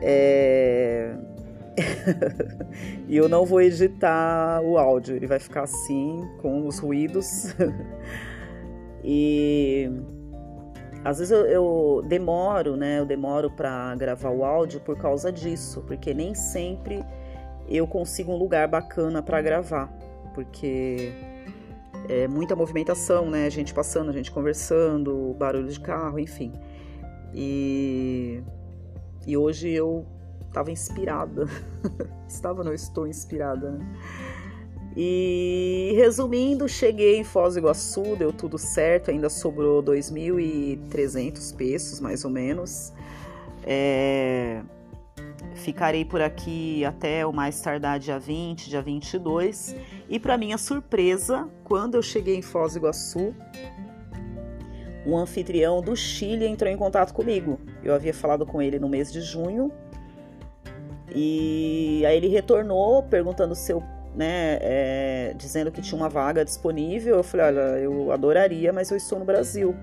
É... 0.02 1.16
e 3.08 3.18
eu 3.18 3.28
não 3.28 3.46
vou 3.46 3.62
editar 3.62 4.62
o 4.62 4.78
áudio, 4.78 5.16
ele 5.16 5.26
vai 5.26 5.40
ficar 5.40 5.64
assim, 5.64 6.28
com 6.42 6.68
os 6.68 6.78
ruídos. 6.78 7.56
e 9.04 9.90
às 11.04 11.18
vezes 11.18 11.32
eu, 11.32 11.46
eu, 11.48 12.04
demoro, 12.08 12.76
né? 12.76 13.00
Eu 13.00 13.06
demoro 13.06 13.50
para 13.50 13.96
gravar 13.96 14.30
o 14.30 14.46
áudio 14.46 14.80
por 14.80 14.98
causa 14.98 15.32
disso, 15.32 15.84
porque 15.88 16.14
nem 16.14 16.36
sempre 16.36 17.04
eu 17.68 17.88
consigo 17.88 18.32
um 18.32 18.38
lugar 18.38 18.68
bacana 18.68 19.24
para 19.24 19.42
gravar, 19.42 19.92
porque 20.34 21.12
é 22.10 22.28
muita 22.28 22.56
movimentação, 22.56 23.30
né? 23.30 23.50
Gente 23.50 23.74
passando, 23.74 24.12
gente 24.12 24.32
conversando, 24.32 25.36
barulho 25.38 25.70
de 25.70 25.80
carro, 25.80 26.20
enfim. 26.20 26.54
E, 27.34 28.42
e 29.26 29.38
hoje 29.38 29.70
eu 29.70 30.06
estava 30.48 30.72
inspirada. 30.72 31.46
Estava, 32.28 32.64
não 32.64 32.74
estou 32.74 33.08
inspirada, 33.08 33.72
né? 33.72 33.86
E 34.96 35.94
resumindo, 35.96 36.68
cheguei 36.68 37.18
em 37.18 37.24
Foz 37.24 37.54
do 37.54 37.60
Iguaçu, 37.60 38.16
deu 38.18 38.34
tudo 38.34 38.58
certo, 38.58 39.10
ainda 39.10 39.30
sobrou 39.30 39.82
2.300 39.82 41.56
pesos, 41.56 42.00
mais 42.02 42.26
ou 42.26 42.32
menos. 42.32 42.92
É... 43.64 44.62
Ficarei 45.54 46.06
por 46.06 46.22
aqui 46.22 46.84
até 46.86 47.26
o 47.26 47.34
mais 47.34 47.60
tardar 47.62 48.00
dia 48.00 48.18
20, 48.18 48.70
dia 48.70 48.82
22. 48.82 49.76
E 50.10 50.20
para 50.20 50.38
minha 50.38 50.58
surpresa, 50.58 51.48
quando 51.64 51.96
eu 51.96 52.02
cheguei 52.02 52.36
em 52.36 52.42
Foz 52.42 52.74
do 52.74 52.80
Iguaçu, 52.80 53.36
um 55.06 55.18
anfitrião 55.18 55.82
do 55.82 55.96
Chile 55.96 56.46
entrou 56.46 56.72
em 56.72 56.78
contato 56.78 57.14
comigo. 57.14 57.60
Eu 57.84 57.94
havia 57.94 58.14
falado 58.14 58.46
com 58.46 58.62
ele 58.62 58.80
no 58.80 58.88
mês 58.88 59.12
de 59.12 59.22
junho. 59.22 59.72
E 61.14 62.04
aí 62.06 62.16
ele 62.16 62.28
retornou 62.28 63.04
perguntando 63.04 63.54
se 63.54 63.74
eu 63.74 63.84
né, 64.16 64.58
é, 64.62 65.34
dizendo 65.38 65.72
que 65.72 65.82
tinha 65.82 66.00
uma 66.00 66.10
vaga 66.10 66.46
disponível. 66.46 67.18
Eu 67.18 67.24
falei, 67.24 67.48
olha, 67.48 67.80
eu 67.80 68.12
adoraria, 68.12 68.72
mas 68.72 68.92
eu 68.92 68.98
estou 68.98 69.20
no 69.20 69.26
Brasil. 69.26 69.76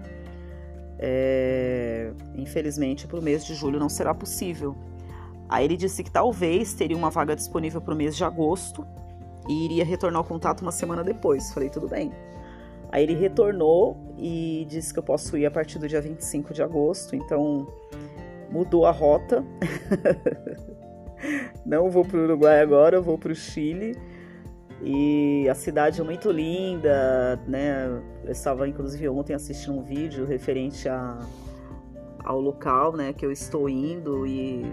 É, 0.99 2.11
infelizmente, 2.35 3.07
para 3.07 3.19
o 3.19 3.23
mês 3.23 3.45
de 3.45 3.55
julho 3.55 3.79
não 3.79 3.89
será 3.89 4.15
possível. 4.15 4.77
Aí 5.49 5.65
ele 5.65 5.77
disse 5.77 6.05
que 6.05 6.11
talvez 6.11 6.75
teria 6.75 6.97
uma 6.97 7.11
vaga 7.11 7.35
disponível 7.35 7.81
para 7.81 7.95
o 7.95 7.97
mês 7.97 8.17
de 8.17 8.23
agosto 8.23 8.87
e 9.49 9.65
iria 9.65 9.85
retornar 9.85 10.21
o 10.21 10.25
contato 10.25 10.61
uma 10.61 10.73
semana 10.73 11.03
depois. 11.03 11.53
Falei, 11.53 11.71
tudo 11.71 11.89
bem. 11.89 12.13
Aí 12.91 13.03
ele 13.03 13.15
retornou 13.15 14.15
e 14.19 14.67
disse 14.69 14.93
que 14.93 14.99
eu 14.99 15.03
posso 15.03 15.37
ir 15.37 15.47
a 15.47 15.51
partir 15.51 15.79
do 15.79 15.89
dia 15.89 16.01
25 16.01 16.53
de 16.53 16.63
agosto, 16.63 17.15
então 17.15 17.67
mudou 18.51 18.87
a 18.87 18.91
rota. 18.91 19.45
não 21.65 21.91
vou 21.91 22.05
para 22.05 22.19
o 22.19 22.25
Uruguai 22.25 22.61
agora, 22.61 23.01
vou 23.01 23.19
para 23.19 23.33
o 23.33 23.35
Chile. 23.35 23.97
E 24.83 25.49
a 25.49 25.55
cidade 25.55 26.01
é 26.01 26.05
muito 26.05 26.31
linda, 26.31 27.37
né? 27.47 28.01
Eu 28.25 28.31
estava 28.31 28.69
inclusive 28.69 29.09
ontem 29.09 29.35
assistindo 29.35 29.77
um 29.77 29.83
vídeo 29.83 30.25
referente 30.25 30.89
a, 30.89 31.19
ao 32.25 32.41
local, 32.41 32.93
né, 32.93 33.13
que 33.13 33.27
eu 33.27 33.33
estou 33.33 33.69
indo 33.69 34.27
e 34.27 34.71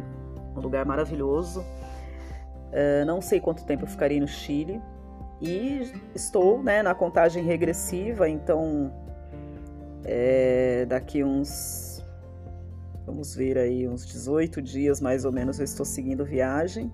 um 0.56 0.62
lugar 0.62 0.86
maravilhoso. 0.86 1.62
Uh, 1.62 3.06
não 3.06 3.22
sei 3.22 3.40
quanto 3.40 3.66
tempo 3.66 3.84
eu 3.84 3.88
ficarei 3.88 4.20
no 4.20 4.28
Chile 4.28 4.82
e 5.42 5.92
estou, 6.14 6.62
né, 6.62 6.82
na 6.82 6.94
contagem 6.94 7.44
regressiva, 7.44 8.28
então 8.28 8.92
é, 10.04 10.86
daqui 10.86 11.24
uns, 11.24 12.04
vamos 13.06 13.36
ver 13.36 13.58
aí, 13.58 13.88
uns 13.88 14.06
18 14.06 14.62
dias 14.62 15.02
mais 15.02 15.26
ou 15.26 15.32
menos 15.32 15.60
eu 15.60 15.66
estou 15.66 15.86
seguindo 15.86 16.24
viagem 16.26 16.92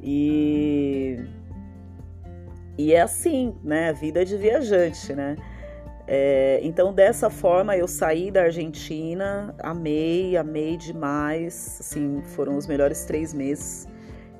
e 0.00 1.18
e 2.76 2.94
é 2.94 3.02
assim, 3.02 3.54
né? 3.62 3.90
A 3.90 3.92
vida 3.92 4.24
de 4.24 4.36
viajante, 4.36 5.12
né? 5.14 5.36
É, 6.14 6.60
então, 6.62 6.92
dessa 6.92 7.30
forma, 7.30 7.74
eu 7.74 7.88
saí 7.88 8.30
da 8.30 8.42
Argentina, 8.42 9.54
amei, 9.58 10.36
amei 10.36 10.76
demais. 10.76 11.78
Assim, 11.80 12.22
foram 12.34 12.58
os 12.58 12.66
melhores 12.66 13.06
três 13.06 13.32
meses 13.32 13.88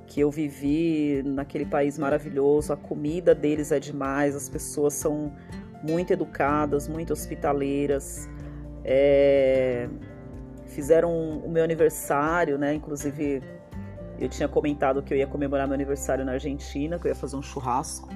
que 0.07 0.21
eu 0.21 0.31
vivi 0.31 1.23
naquele 1.25 1.65
país 1.65 1.99
maravilhoso. 1.99 2.75
A 2.75 2.77
comida 2.77 3.35
deles 3.35 3.73
é 3.73 3.81
demais, 3.81 4.37
as 4.37 4.51
pessoas 4.51 4.93
são 4.93 5.33
muito 5.83 6.13
educadas, 6.13 6.87
muito 6.87 7.15
hospitaleiras. 7.15 8.29
É, 8.85 9.89
fizeram 10.67 11.39
o 11.39 11.51
meu 11.51 11.65
aniversário, 11.65 12.59
né? 12.59 12.75
Inclusive, 12.75 13.43
eu 14.21 14.29
tinha 14.29 14.47
comentado 14.47 15.03
que 15.03 15.15
eu 15.15 15.17
ia 15.17 15.27
comemorar 15.27 15.67
meu 15.67 15.75
aniversário 15.75 16.23
na 16.23 16.33
Argentina, 16.33 16.99
que 16.99 17.07
eu 17.07 17.09
ia 17.09 17.17
fazer 17.17 17.37
um 17.37 17.43
churrasco. 17.43 18.11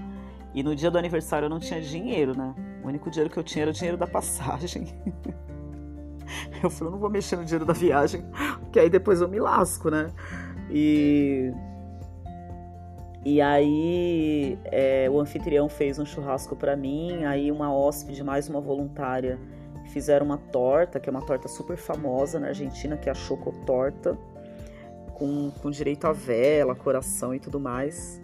E 0.53 0.63
no 0.63 0.77
dia 0.77 0.91
do 0.91 0.99
aniversário 0.99 1.47
eu 1.47 1.51
não 1.51 1.59
tinha 1.59 1.81
dinheiro, 1.81 2.37
né? 2.37 2.55
O 2.87 2.89
único 2.89 3.11
dinheiro 3.11 3.29
que 3.29 3.37
eu 3.37 3.43
tinha 3.43 3.63
era 3.63 3.71
o 3.73 3.75
dinheiro 3.75 3.97
da 3.97 4.07
passagem. 4.07 4.87
eu 6.63 6.71
falei, 6.71 6.89
eu 6.89 6.91
não 6.93 7.01
vou 7.01 7.11
mexer 7.11 7.35
no 7.35 7.45
dinheiro 7.45 7.65
da 7.65 7.73
viagem, 7.73 8.25
porque 8.61 8.79
aí 8.79 8.89
depois 8.89 9.21
eu 9.21 9.29
me 9.29 9.41
lasco, 9.41 9.91
né? 9.91 10.13
E. 10.71 11.53
E 13.25 13.41
aí 13.41 14.57
é, 14.67 15.11
o 15.11 15.19
anfitrião 15.19 15.69
fez 15.69 15.99
um 15.99 16.07
churrasco 16.07 16.55
para 16.55 16.77
mim, 16.77 17.25
aí 17.25 17.51
uma 17.51 17.75
hóspede, 17.75 18.23
mais 18.23 18.49
uma 18.49 18.61
voluntária, 18.61 19.37
fizeram 19.87 20.25
uma 20.25 20.39
torta, 20.39 21.01
que 21.01 21.09
é 21.09 21.11
uma 21.11 21.23
torta 21.23 21.49
super 21.49 21.77
famosa 21.77 22.39
na 22.39 22.47
Argentina, 22.49 22.97
que 22.97 23.09
é 23.09 23.13
a 23.13 23.17
chocotorta, 23.17 24.17
com, 25.13 25.51
com 25.61 25.73
direito 25.73 26.07
a 26.07 26.13
vela, 26.13 26.77
coração 26.77 27.35
e 27.35 27.41
tudo 27.41 27.59
mais. 27.59 28.23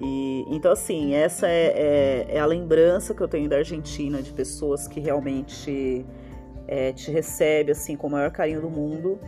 E, 0.00 0.44
então, 0.48 0.72
assim, 0.72 1.14
essa 1.14 1.46
é, 1.48 2.26
é, 2.28 2.36
é, 2.36 2.40
a 2.40 2.46
lembrança 2.46 3.14
que 3.14 3.20
eu 3.20 3.28
tenho 3.28 3.48
da 3.48 3.56
Argentina, 3.56 4.20
de 4.20 4.32
pessoas 4.32 4.88
que 4.88 4.98
realmente 5.00 6.04
é, 6.66 6.92
te 6.92 7.10
recebem 7.10 7.72
assim, 7.72 7.96
com 7.96 8.08
o 8.08 8.10
maior 8.10 8.30
carinho 8.30 8.60
do 8.60 8.70
mundo. 8.70 9.18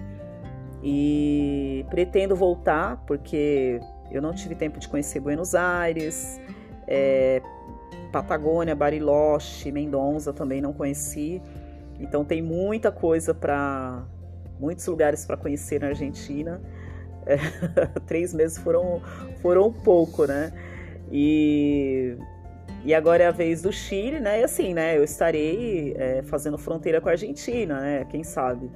E 0.82 1.84
pretendo 1.90 2.36
voltar, 2.36 3.02
porque 3.06 3.80
Eu 4.10 4.22
não 4.22 4.32
tive 4.32 4.54
tempo 4.54 4.78
de 4.78 4.88
conhecer 4.88 5.18
Buenos 5.18 5.54
Aires, 5.54 6.40
é, 6.86 7.42
Patagônia, 8.12 8.74
Bariloche, 8.74 9.72
Mendonça 9.72 10.32
também 10.32 10.60
não 10.60 10.72
conheci. 10.72 11.42
Então 11.98 12.24
tem 12.24 12.40
muita 12.42 12.92
coisa 12.92 13.34
para 13.34 14.04
muitos 14.60 14.86
lugares 14.86 15.24
para 15.24 15.36
conhecer 15.36 15.80
na 15.80 15.88
Argentina. 15.88 16.60
É, 17.26 17.36
três 18.06 18.32
meses 18.32 18.58
foram 18.58 19.02
foram 19.42 19.72
pouco, 19.72 20.26
né? 20.26 20.52
E 21.10 22.16
e 22.84 22.94
agora 22.94 23.24
é 23.24 23.26
a 23.26 23.32
vez 23.32 23.62
do 23.62 23.72
Chile, 23.72 24.20
né? 24.20 24.40
E 24.40 24.44
assim, 24.44 24.72
né? 24.72 24.96
Eu 24.96 25.02
estarei 25.02 25.94
é, 25.96 26.22
fazendo 26.22 26.56
fronteira 26.56 27.00
com 27.00 27.08
a 27.08 27.12
Argentina, 27.12 27.80
né? 27.80 28.04
Quem 28.08 28.22
sabe? 28.22 28.70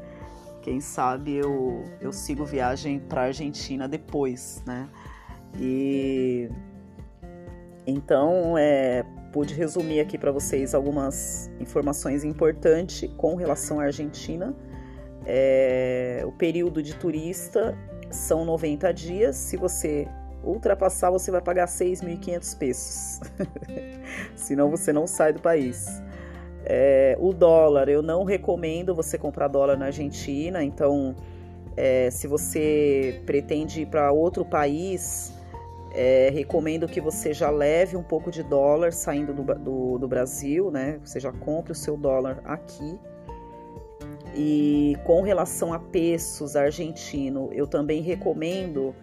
Quem 0.63 0.81
sabe 0.81 1.37
eu, 1.37 1.85
eu 2.01 2.13
sigo 2.13 2.45
viagem 2.45 2.99
para 2.99 3.23
a 3.23 3.25
Argentina 3.27 3.89
depois, 3.89 4.63
né? 4.67 4.89
E 5.59 6.51
então, 7.87 8.57
é, 8.59 9.05
pude 9.33 9.55
resumir 9.55 10.01
aqui 10.01 10.19
para 10.19 10.31
vocês 10.31 10.75
algumas 10.75 11.51
informações 11.59 12.25
importantes 12.25 13.11
com 13.17 13.35
relação 13.35 13.81
à 13.81 13.85
Argentina. 13.85 14.55
É, 15.27 16.23
o 16.27 16.33
período 16.33 16.83
de 16.83 16.95
turista 16.95 17.77
são 18.11 18.45
90 18.45 18.93
dias. 18.93 19.37
Se 19.37 19.57
você 19.57 20.09
ultrapassar, 20.43 21.11
você 21.11 21.31
vai 21.31 21.41
pagar 21.41 21.67
6.500 21.67 22.59
pesos. 22.59 23.21
Senão 24.35 24.71
você 24.71 24.93
não 24.93 25.07
sai 25.07 25.33
do 25.33 25.41
país. 25.41 26.03
É, 26.65 27.17
o 27.19 27.33
dólar, 27.33 27.89
eu 27.89 28.03
não 28.03 28.25
recomendo 28.25 28.95
você 28.95 29.17
comprar 29.17 29.49
dólar 29.49 29.77
na 29.77 29.87
Argentina. 29.87 30.63
Então, 30.63 31.15
é, 31.77 32.11
se 32.11 32.27
você 32.27 33.23
pretende 33.25 33.83
ir 33.83 33.87
para 33.87 34.13
outro 34.13 34.45
país, 34.45 35.33
é, 35.93 36.31
recomendo 36.31 36.87
que 36.87 37.01
você 37.01 37.33
já 37.33 37.51
leve 37.51 37.97
um 37.97 38.03
pouco 38.03 38.31
de 38.31 38.43
dólar 38.43 38.93
saindo 38.93 39.33
do, 39.33 39.43
do, 39.55 39.99
do, 39.99 40.09
Brasil, 40.09 40.71
né? 40.71 41.01
Você 41.05 41.19
já 41.19 41.33
compre 41.33 41.73
o 41.73 41.75
seu 41.75 41.97
dólar 41.97 42.41
aqui. 42.45 42.99
E 44.35 44.97
com 45.05 45.23
relação 45.23 45.73
a 45.73 45.79
pesos 45.79 46.55
argentino, 46.55 47.51
eu 47.53 47.67
também 47.67 48.01
recomendo 48.01 48.95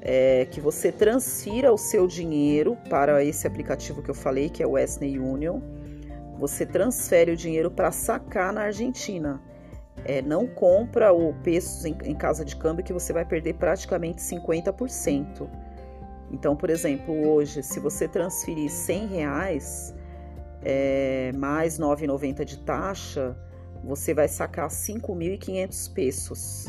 é, 0.00 0.46
que 0.46 0.60
você 0.60 0.92
transfira 0.92 1.72
o 1.72 1.78
seu 1.78 2.06
dinheiro 2.06 2.76
para 2.88 3.24
esse 3.24 3.46
aplicativo 3.46 4.02
que 4.02 4.10
eu 4.10 4.14
falei, 4.14 4.48
que 4.48 4.62
é 4.62 4.66
o 4.66 4.72
Western 4.72 5.18
Union. 5.18 5.60
Você 6.38 6.64
transfere 6.64 7.32
o 7.32 7.36
dinheiro 7.36 7.70
para 7.70 7.90
sacar 7.90 8.52
na 8.52 8.62
Argentina. 8.62 9.42
É, 10.04 10.22
não 10.22 10.46
compra 10.46 11.12
o 11.12 11.34
pesos 11.42 11.84
em, 11.84 11.96
em 12.04 12.14
casa 12.14 12.44
de 12.44 12.54
câmbio 12.54 12.84
que 12.84 12.92
você 12.92 13.12
vai 13.12 13.24
perder 13.24 13.54
praticamente 13.54 14.22
50%. 14.22 15.48
Então, 16.30 16.54
por 16.54 16.70
exemplo, 16.70 17.28
hoje, 17.28 17.62
se 17.62 17.80
você 17.80 18.06
transferir 18.06 18.70
100 18.70 19.06
reais 19.08 19.94
é, 20.62 21.32
mais 21.34 21.78
9,90 21.78 22.44
de 22.44 22.58
taxa, 22.58 23.36
você 23.84 24.14
vai 24.14 24.28
sacar 24.28 24.68
5.500 24.68 25.92
pesos. 25.92 26.66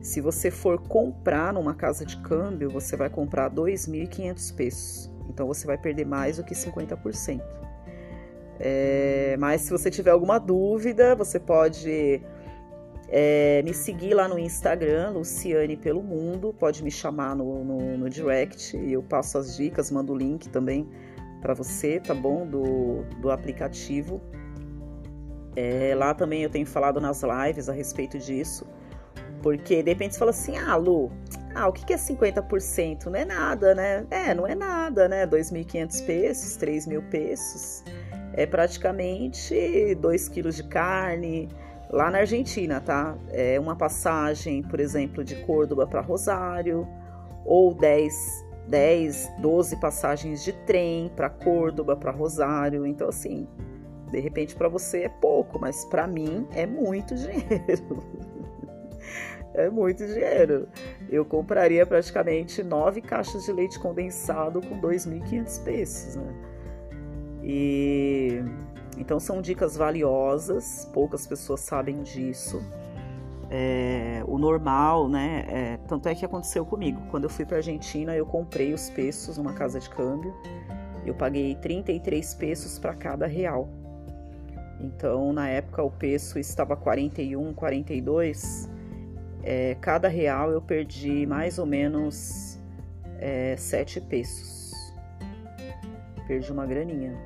Se 0.00 0.20
você 0.20 0.50
for 0.50 0.80
comprar 0.80 1.52
numa 1.52 1.74
casa 1.74 2.04
de 2.04 2.16
câmbio, 2.18 2.68
você 2.68 2.96
vai 2.96 3.08
comprar 3.08 3.50
2.500 3.50 4.54
pesos. 4.54 5.10
Então 5.28 5.46
você 5.46 5.66
vai 5.66 5.78
perder 5.78 6.04
mais 6.04 6.36
do 6.36 6.44
que 6.44 6.54
50%. 6.54 7.40
É, 8.58 9.36
mas 9.38 9.62
se 9.62 9.70
você 9.70 9.90
tiver 9.90 10.10
alguma 10.10 10.38
dúvida, 10.38 11.14
você 11.14 11.38
pode 11.40 12.22
é, 13.08 13.62
me 13.62 13.74
seguir 13.74 14.14
lá 14.14 14.26
no 14.26 14.38
Instagram, 14.38 15.10
Luciane 15.10 15.76
Pelo 15.76 16.02
Mundo. 16.02 16.54
Pode 16.58 16.82
me 16.82 16.90
chamar 16.90 17.36
no, 17.36 17.64
no, 17.64 17.98
no 17.98 18.10
direct 18.10 18.76
eu 18.76 19.02
passo 19.02 19.38
as 19.38 19.56
dicas, 19.56 19.90
mando 19.90 20.12
o 20.12 20.16
link 20.16 20.48
também 20.48 20.88
para 21.40 21.54
você, 21.54 22.00
tá 22.00 22.14
bom? 22.14 22.46
Do, 22.46 23.02
do 23.20 23.30
aplicativo. 23.30 24.20
É, 25.54 25.94
lá 25.94 26.14
também 26.14 26.42
eu 26.42 26.50
tenho 26.50 26.66
falado 26.66 27.00
nas 27.00 27.22
lives 27.22 27.68
a 27.68 27.72
respeito 27.72 28.18
disso. 28.18 28.66
Porque 29.42 29.82
de 29.82 29.90
repente 29.90 30.14
você 30.14 30.18
fala 30.18 30.30
assim, 30.30 30.56
ah, 30.56 30.76
Lu, 30.76 31.10
ah, 31.54 31.68
o 31.68 31.72
que 31.72 31.92
é 31.92 31.96
50%? 31.96 33.06
Não 33.06 33.16
é 33.16 33.24
nada, 33.24 33.74
né? 33.74 34.06
É, 34.10 34.34
não 34.34 34.46
é 34.46 34.54
nada, 34.54 35.08
né? 35.08 35.26
2.500 35.26 36.06
pesos, 36.06 36.56
3 36.56 36.86
mil 36.86 37.02
pesos. 37.02 37.82
É 38.34 38.46
praticamente 38.46 39.94
2 39.96 40.28
quilos 40.28 40.56
de 40.56 40.64
carne, 40.64 41.48
lá 41.90 42.10
na 42.10 42.18
Argentina, 42.18 42.80
tá? 42.80 43.16
É 43.30 43.60
uma 43.60 43.76
passagem, 43.76 44.62
por 44.62 44.80
exemplo, 44.80 45.22
de 45.22 45.36
Córdoba 45.44 45.86
para 45.86 46.00
Rosário, 46.00 46.88
ou 47.44 47.74
10, 47.74 48.46
10, 48.68 49.32
12 49.40 49.76
passagens 49.76 50.42
de 50.42 50.52
trem 50.64 51.12
para 51.14 51.28
Córdoba, 51.28 51.94
para 51.94 52.10
Rosário. 52.10 52.86
Então, 52.86 53.08
assim, 53.08 53.46
de 54.12 54.20
repente 54.20 54.54
para 54.54 54.68
você 54.68 55.04
é 55.04 55.08
pouco, 55.08 55.58
mas 55.58 55.84
para 55.86 56.06
mim 56.06 56.46
é 56.54 56.66
muito 56.66 57.14
dinheiro. 57.16 58.04
é 59.54 59.70
muito 59.70 60.06
dinheiro. 60.06 60.68
Eu 61.08 61.24
compraria 61.24 61.84
praticamente 61.86 62.62
nove 62.62 63.00
caixas 63.00 63.44
de 63.44 63.52
leite 63.52 63.80
condensado 63.80 64.60
com 64.60 64.78
2.500 64.78 65.64
pesos, 65.64 66.16
né? 66.16 66.34
E 67.42 68.44
então 68.98 69.18
são 69.18 69.40
dicas 69.40 69.76
valiosas, 69.76 70.88
poucas 70.92 71.26
pessoas 71.26 71.60
sabem 71.60 72.02
disso. 72.02 72.62
É, 73.50 74.22
o 74.26 74.38
normal, 74.38 75.08
né? 75.08 75.44
É, 75.48 75.78
tanto 75.88 76.08
é 76.08 76.14
que 76.14 76.24
aconteceu 76.24 76.64
comigo. 76.64 77.02
Quando 77.10 77.24
eu 77.24 77.30
fui 77.30 77.44
para 77.44 77.56
Argentina, 77.56 78.14
eu 78.14 78.24
comprei 78.24 78.72
os 78.72 78.88
pesos 78.90 79.36
numa 79.38 79.52
casa 79.54 79.80
de 79.80 79.90
câmbio. 79.90 80.34
Eu 81.04 81.14
paguei 81.14 81.54
33 81.56 82.34
pesos 82.34 82.78
para 82.78 82.94
cada 82.94 83.26
real. 83.26 83.68
Então, 84.82 85.32
na 85.32 85.48
época, 85.48 85.82
o 85.82 85.90
peso 85.90 86.38
estava 86.38 86.76
41, 86.76 87.54
42. 87.54 88.68
É, 89.44 89.76
cada 89.80 90.08
real 90.08 90.50
eu 90.50 90.60
perdi 90.60 91.24
mais 91.24 91.58
ou 91.58 91.66
menos 91.66 92.60
é, 93.18 93.54
7 93.56 94.00
pesos. 94.00 94.72
Perdi 96.26 96.50
uma 96.50 96.66
graninha. 96.66 97.16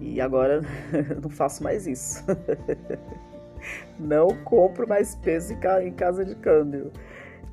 E 0.00 0.18
agora 0.20 0.62
não 1.22 1.28
faço 1.28 1.62
mais 1.62 1.86
isso. 1.86 2.24
não 4.00 4.28
compro 4.44 4.88
mais 4.88 5.14
peso 5.16 5.52
em 5.82 5.92
casa 5.92 6.24
de 6.24 6.34
câmbio. 6.36 6.90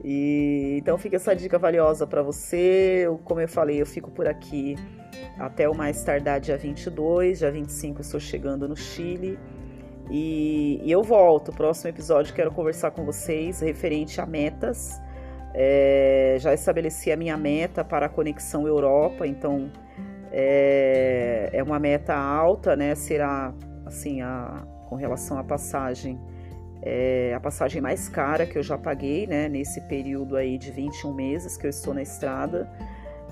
E 0.02 0.78
então 0.80 0.97
fica 0.97 1.17
essa 1.17 1.36
dica 1.36 1.60
valiosa 1.60 2.08
para 2.08 2.21
você. 2.21 3.02
Eu, 3.06 3.17
como 3.17 3.41
eu 3.41 3.50
falei, 3.50 3.82
eu 3.82 3.86
fico 3.86 4.10
por 4.12 4.28
aqui 4.28 4.76
até 5.39 5.69
o 5.69 5.76
mais 5.76 6.04
tardar 6.04 6.39
dia 6.39 6.58
22, 6.58 7.39
dia 7.39 7.52
25 7.52 8.00
eu 8.00 8.02
estou 8.02 8.19
chegando 8.19 8.67
no 8.67 8.76
Chile. 8.76 9.38
E, 10.10 10.80
e 10.84 10.91
eu 10.91 11.04
volto. 11.04 11.52
Próximo 11.52 11.89
episódio 11.89 12.34
quero 12.34 12.52
conversar 12.52 12.91
com 12.91 13.06
vocês 13.06 13.60
referente 13.60 14.19
a 14.21 14.26
metas. 14.26 15.00
É, 15.54 16.38
já 16.39 16.54
estabeleci 16.54 17.12
a 17.12 17.17
minha 17.17 17.38
meta 17.38 17.84
para 17.84 18.06
a 18.06 18.10
conexão 18.10 18.67
Europa, 18.67 19.26
então 19.26 19.71
é, 20.32 21.50
é 21.52 21.63
uma 21.63 21.80
meta 21.80 22.15
alta, 22.15 22.76
né? 22.76 22.93
Será 22.95 23.54
assim 23.86 24.21
a, 24.21 24.63
com 24.88 24.95
relação 24.95 25.38
à 25.38 25.43
passagem, 25.43 26.19
é 26.82 27.34
a 27.34 27.39
passagem 27.39 27.82
mais 27.82 28.08
cara 28.08 28.45
que 28.45 28.58
eu 28.58 28.63
já 28.63 28.78
paguei, 28.78 29.26
né? 29.26 29.50
Nesse 29.50 29.82
período 29.82 30.36
aí 30.36 30.58
de 30.58 30.71
21 30.71 31.13
meses 31.13 31.58
que 31.58 31.65
eu 31.65 31.69
estou 31.69 31.93
na 31.93 32.02
estrada, 32.02 32.69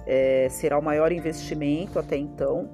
é, 0.05 0.47
será 0.49 0.77
o 0.77 0.81
maior 0.81 1.11
investimento 1.11 1.99
até 1.99 2.17
então. 2.17 2.69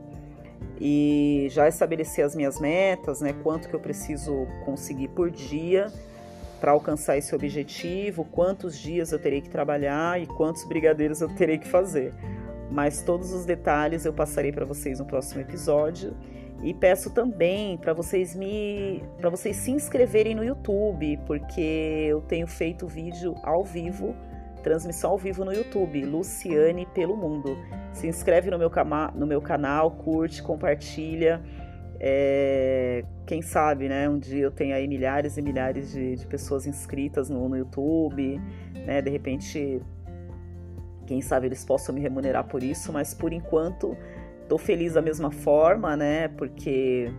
E 0.80 1.48
já 1.52 1.68
estabeleci 1.68 2.22
as 2.22 2.36
minhas 2.36 2.60
metas, 2.60 3.22
né? 3.22 3.34
Quanto 3.44 3.70
que 3.70 3.76
eu 3.76 3.80
preciso 3.80 4.48
conseguir 4.66 5.10
por 5.10 5.30
dia 5.30 5.88
para 6.60 6.72
alcançar 6.72 7.18
esse 7.18 7.34
objetivo, 7.36 8.26
quantos 8.26 8.78
dias 8.78 9.12
eu 9.12 9.20
terei 9.20 9.42
que 9.42 9.50
trabalhar 9.50 10.22
e 10.22 10.26
quantos 10.28 10.64
brigadeiros 10.64 11.22
eu 11.22 11.30
terei 11.30 11.58
que 11.58 11.68
fazer 11.68 12.14
mas 12.72 13.04
todos 13.04 13.34
os 13.34 13.46
detalhes 13.46 14.06
eu 14.06 14.14
passarei 14.14 14.52
para 14.52 14.66
vocês 14.66 14.98
no 15.00 15.06
próximo 15.06 15.42
episódio. 15.42 16.16
E 16.64 16.74
peço 16.74 17.10
também 17.10 17.78
para 17.78 17.92
vocês 17.92 18.36
me 18.36 19.04
para 19.18 19.30
vocês 19.30 19.58
se 19.58 19.72
inscreverem 19.72 20.36
no 20.36 20.44
YouTube, 20.44 21.20
porque 21.26 22.06
eu 22.08 22.22
tenho 22.22 22.48
feito 22.48 22.88
vídeo 22.88 23.36
ao 23.44 23.64
vivo, 23.64 24.16
transmissão 24.62 25.12
ao 25.12 25.18
vivo 25.18 25.44
no 25.44 25.54
YouTube, 25.54 26.06
Luciane 26.06 26.86
pelo 26.94 27.18
Mundo. 27.18 27.58
Se 27.94 28.08
inscreve 28.08 28.50
no 28.50 28.58
meu, 28.58 28.72
no 29.16 29.28
meu 29.28 29.42
canal, 29.42 29.92
curte, 29.92 30.42
compartilha. 30.42 31.42
É, 32.00 33.04
quem 33.28 33.42
sabe, 33.42 33.88
né? 33.88 34.10
Um 34.10 34.18
dia 34.18 34.44
eu 34.44 34.52
tenho 34.52 34.74
aí 34.74 34.88
milhares 34.88 35.38
e 35.38 35.42
milhares 35.42 35.92
de, 35.92 36.16
de 36.16 36.26
pessoas 36.26 36.66
inscritas 36.66 37.30
no, 37.30 37.48
no 37.48 37.58
YouTube, 37.58 38.42
né? 38.86 39.02
De 39.02 39.10
repente 39.10 39.82
quem 41.06 41.22
sabe 41.22 41.48
eles 41.48 41.66
possam 41.66 41.94
me 41.94 42.00
remunerar 42.00 42.46
por 42.46 42.64
isso, 42.64 42.94
mas 42.94 43.14
por 43.14 43.34
enquanto 43.34 43.98
estou 44.44 44.58
feliz 44.58 44.94
da 44.94 45.02
mesma 45.02 45.30
forma, 45.30 45.96
né? 45.96 46.30
Porque 46.30 47.12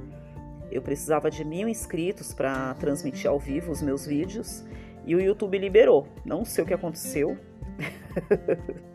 eu 0.71 0.81
precisava 0.81 1.31
de 1.31 1.45
mil 1.45 1.69
inscritos 1.69 2.33
para 2.33 2.75
transmitir 2.75 3.29
ao 3.29 3.39
vivo 3.39 3.71
os 3.71 3.83
meus 3.83 4.07
vídeos 4.07 4.65
e 5.07 5.15
o 5.15 5.21
YouTube 5.21 5.59
liberou. 5.59 6.07
Não 6.25 6.45
sei 6.45 6.65
o 6.65 6.67
que 6.67 6.75
aconteceu. 6.75 7.37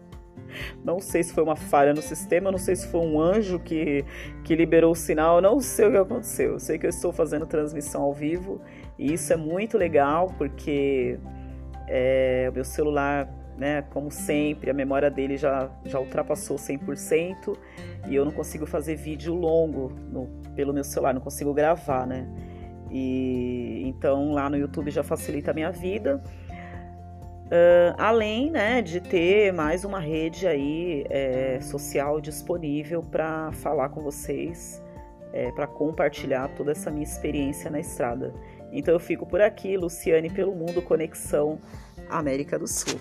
Não 0.84 1.00
sei 1.00 1.24
se 1.24 1.34
foi 1.34 1.44
uma 1.44 1.56
falha 1.56 1.94
no 1.94 2.02
sistema, 2.02 2.52
não 2.52 2.58
sei 2.58 2.76
se 2.76 2.88
foi 2.88 3.02
um 3.02 3.20
anjo 3.20 3.60
que, 3.60 4.04
que 4.44 4.56
liberou 4.56 4.92
o 4.92 4.96
sinal, 4.96 5.42
não 5.42 5.60
sei 5.60 5.88
o 5.88 5.92
que 5.92 5.98
aconteceu. 5.98 6.54
Eu 6.54 6.60
sei 6.60 6.80
que 6.80 6.86
eu 6.86 6.90
estou 6.90 7.12
fazendo 7.12 7.46
transmissão 7.46 8.02
ao 8.02 8.14
vivo 8.14 8.62
e 8.98 9.14
isso 9.14 9.32
é 9.32 9.36
muito 9.36 9.78
legal 9.78 10.34
porque 10.38 11.20
é, 11.88 12.48
o 12.50 12.54
meu 12.54 12.64
celular, 12.64 13.30
né, 13.58 13.84
como 13.94 14.10
sempre, 14.10 14.70
a 14.70 14.74
memória 14.74 15.10
dele 15.10 15.38
já, 15.38 15.70
já 15.86 16.00
ultrapassou 16.00 16.58
100% 16.58 17.56
e 18.08 18.16
eu 18.16 18.26
não 18.26 18.32
consigo 18.32 18.66
fazer 18.66 18.96
vídeo 18.96 19.34
longo 19.34 19.92
no, 20.12 20.28
pelo 20.56 20.74
meu 20.74 20.84
celular, 20.84 21.14
não 21.14 21.22
consigo 21.22 21.54
gravar, 21.54 22.08
né? 22.08 22.28
E 22.92 23.84
então 23.86 24.34
lá 24.34 24.50
no 24.50 24.58
YouTube 24.58 24.92
já 24.92 25.04
facilita 25.04 25.52
a 25.52 25.54
minha 25.54 25.72
vida. 25.72 26.22
Uh, 27.48 27.96
além 27.98 28.52
né, 28.52 28.82
de 28.82 29.00
ter 29.00 29.54
mais 29.54 29.86
uma 29.86 30.02
rede 30.02 30.46
aí 30.46 31.06
é, 31.10 31.60
social 31.62 32.20
disponível 32.20 33.02
para 33.02 33.54
falar 33.54 33.88
com 33.88 34.02
vocês, 34.02 34.84
é, 35.32 35.50
para 35.54 35.66
compartilhar 35.66 36.50
toda 36.50 36.74
essa 36.74 36.92
minha 36.92 37.06
experiência 37.06 37.72
na 37.72 37.80
estrada. 37.80 38.34
Então 38.70 38.94
eu 38.94 39.00
fico 39.00 39.26
por 39.26 39.40
aqui, 39.40 39.78
Luciane 39.78 40.30
pelo 40.30 40.54
Mundo 40.54 40.82
Conexão 40.82 41.58
América 42.10 42.60
do 42.60 42.68
Sul. 42.68 43.00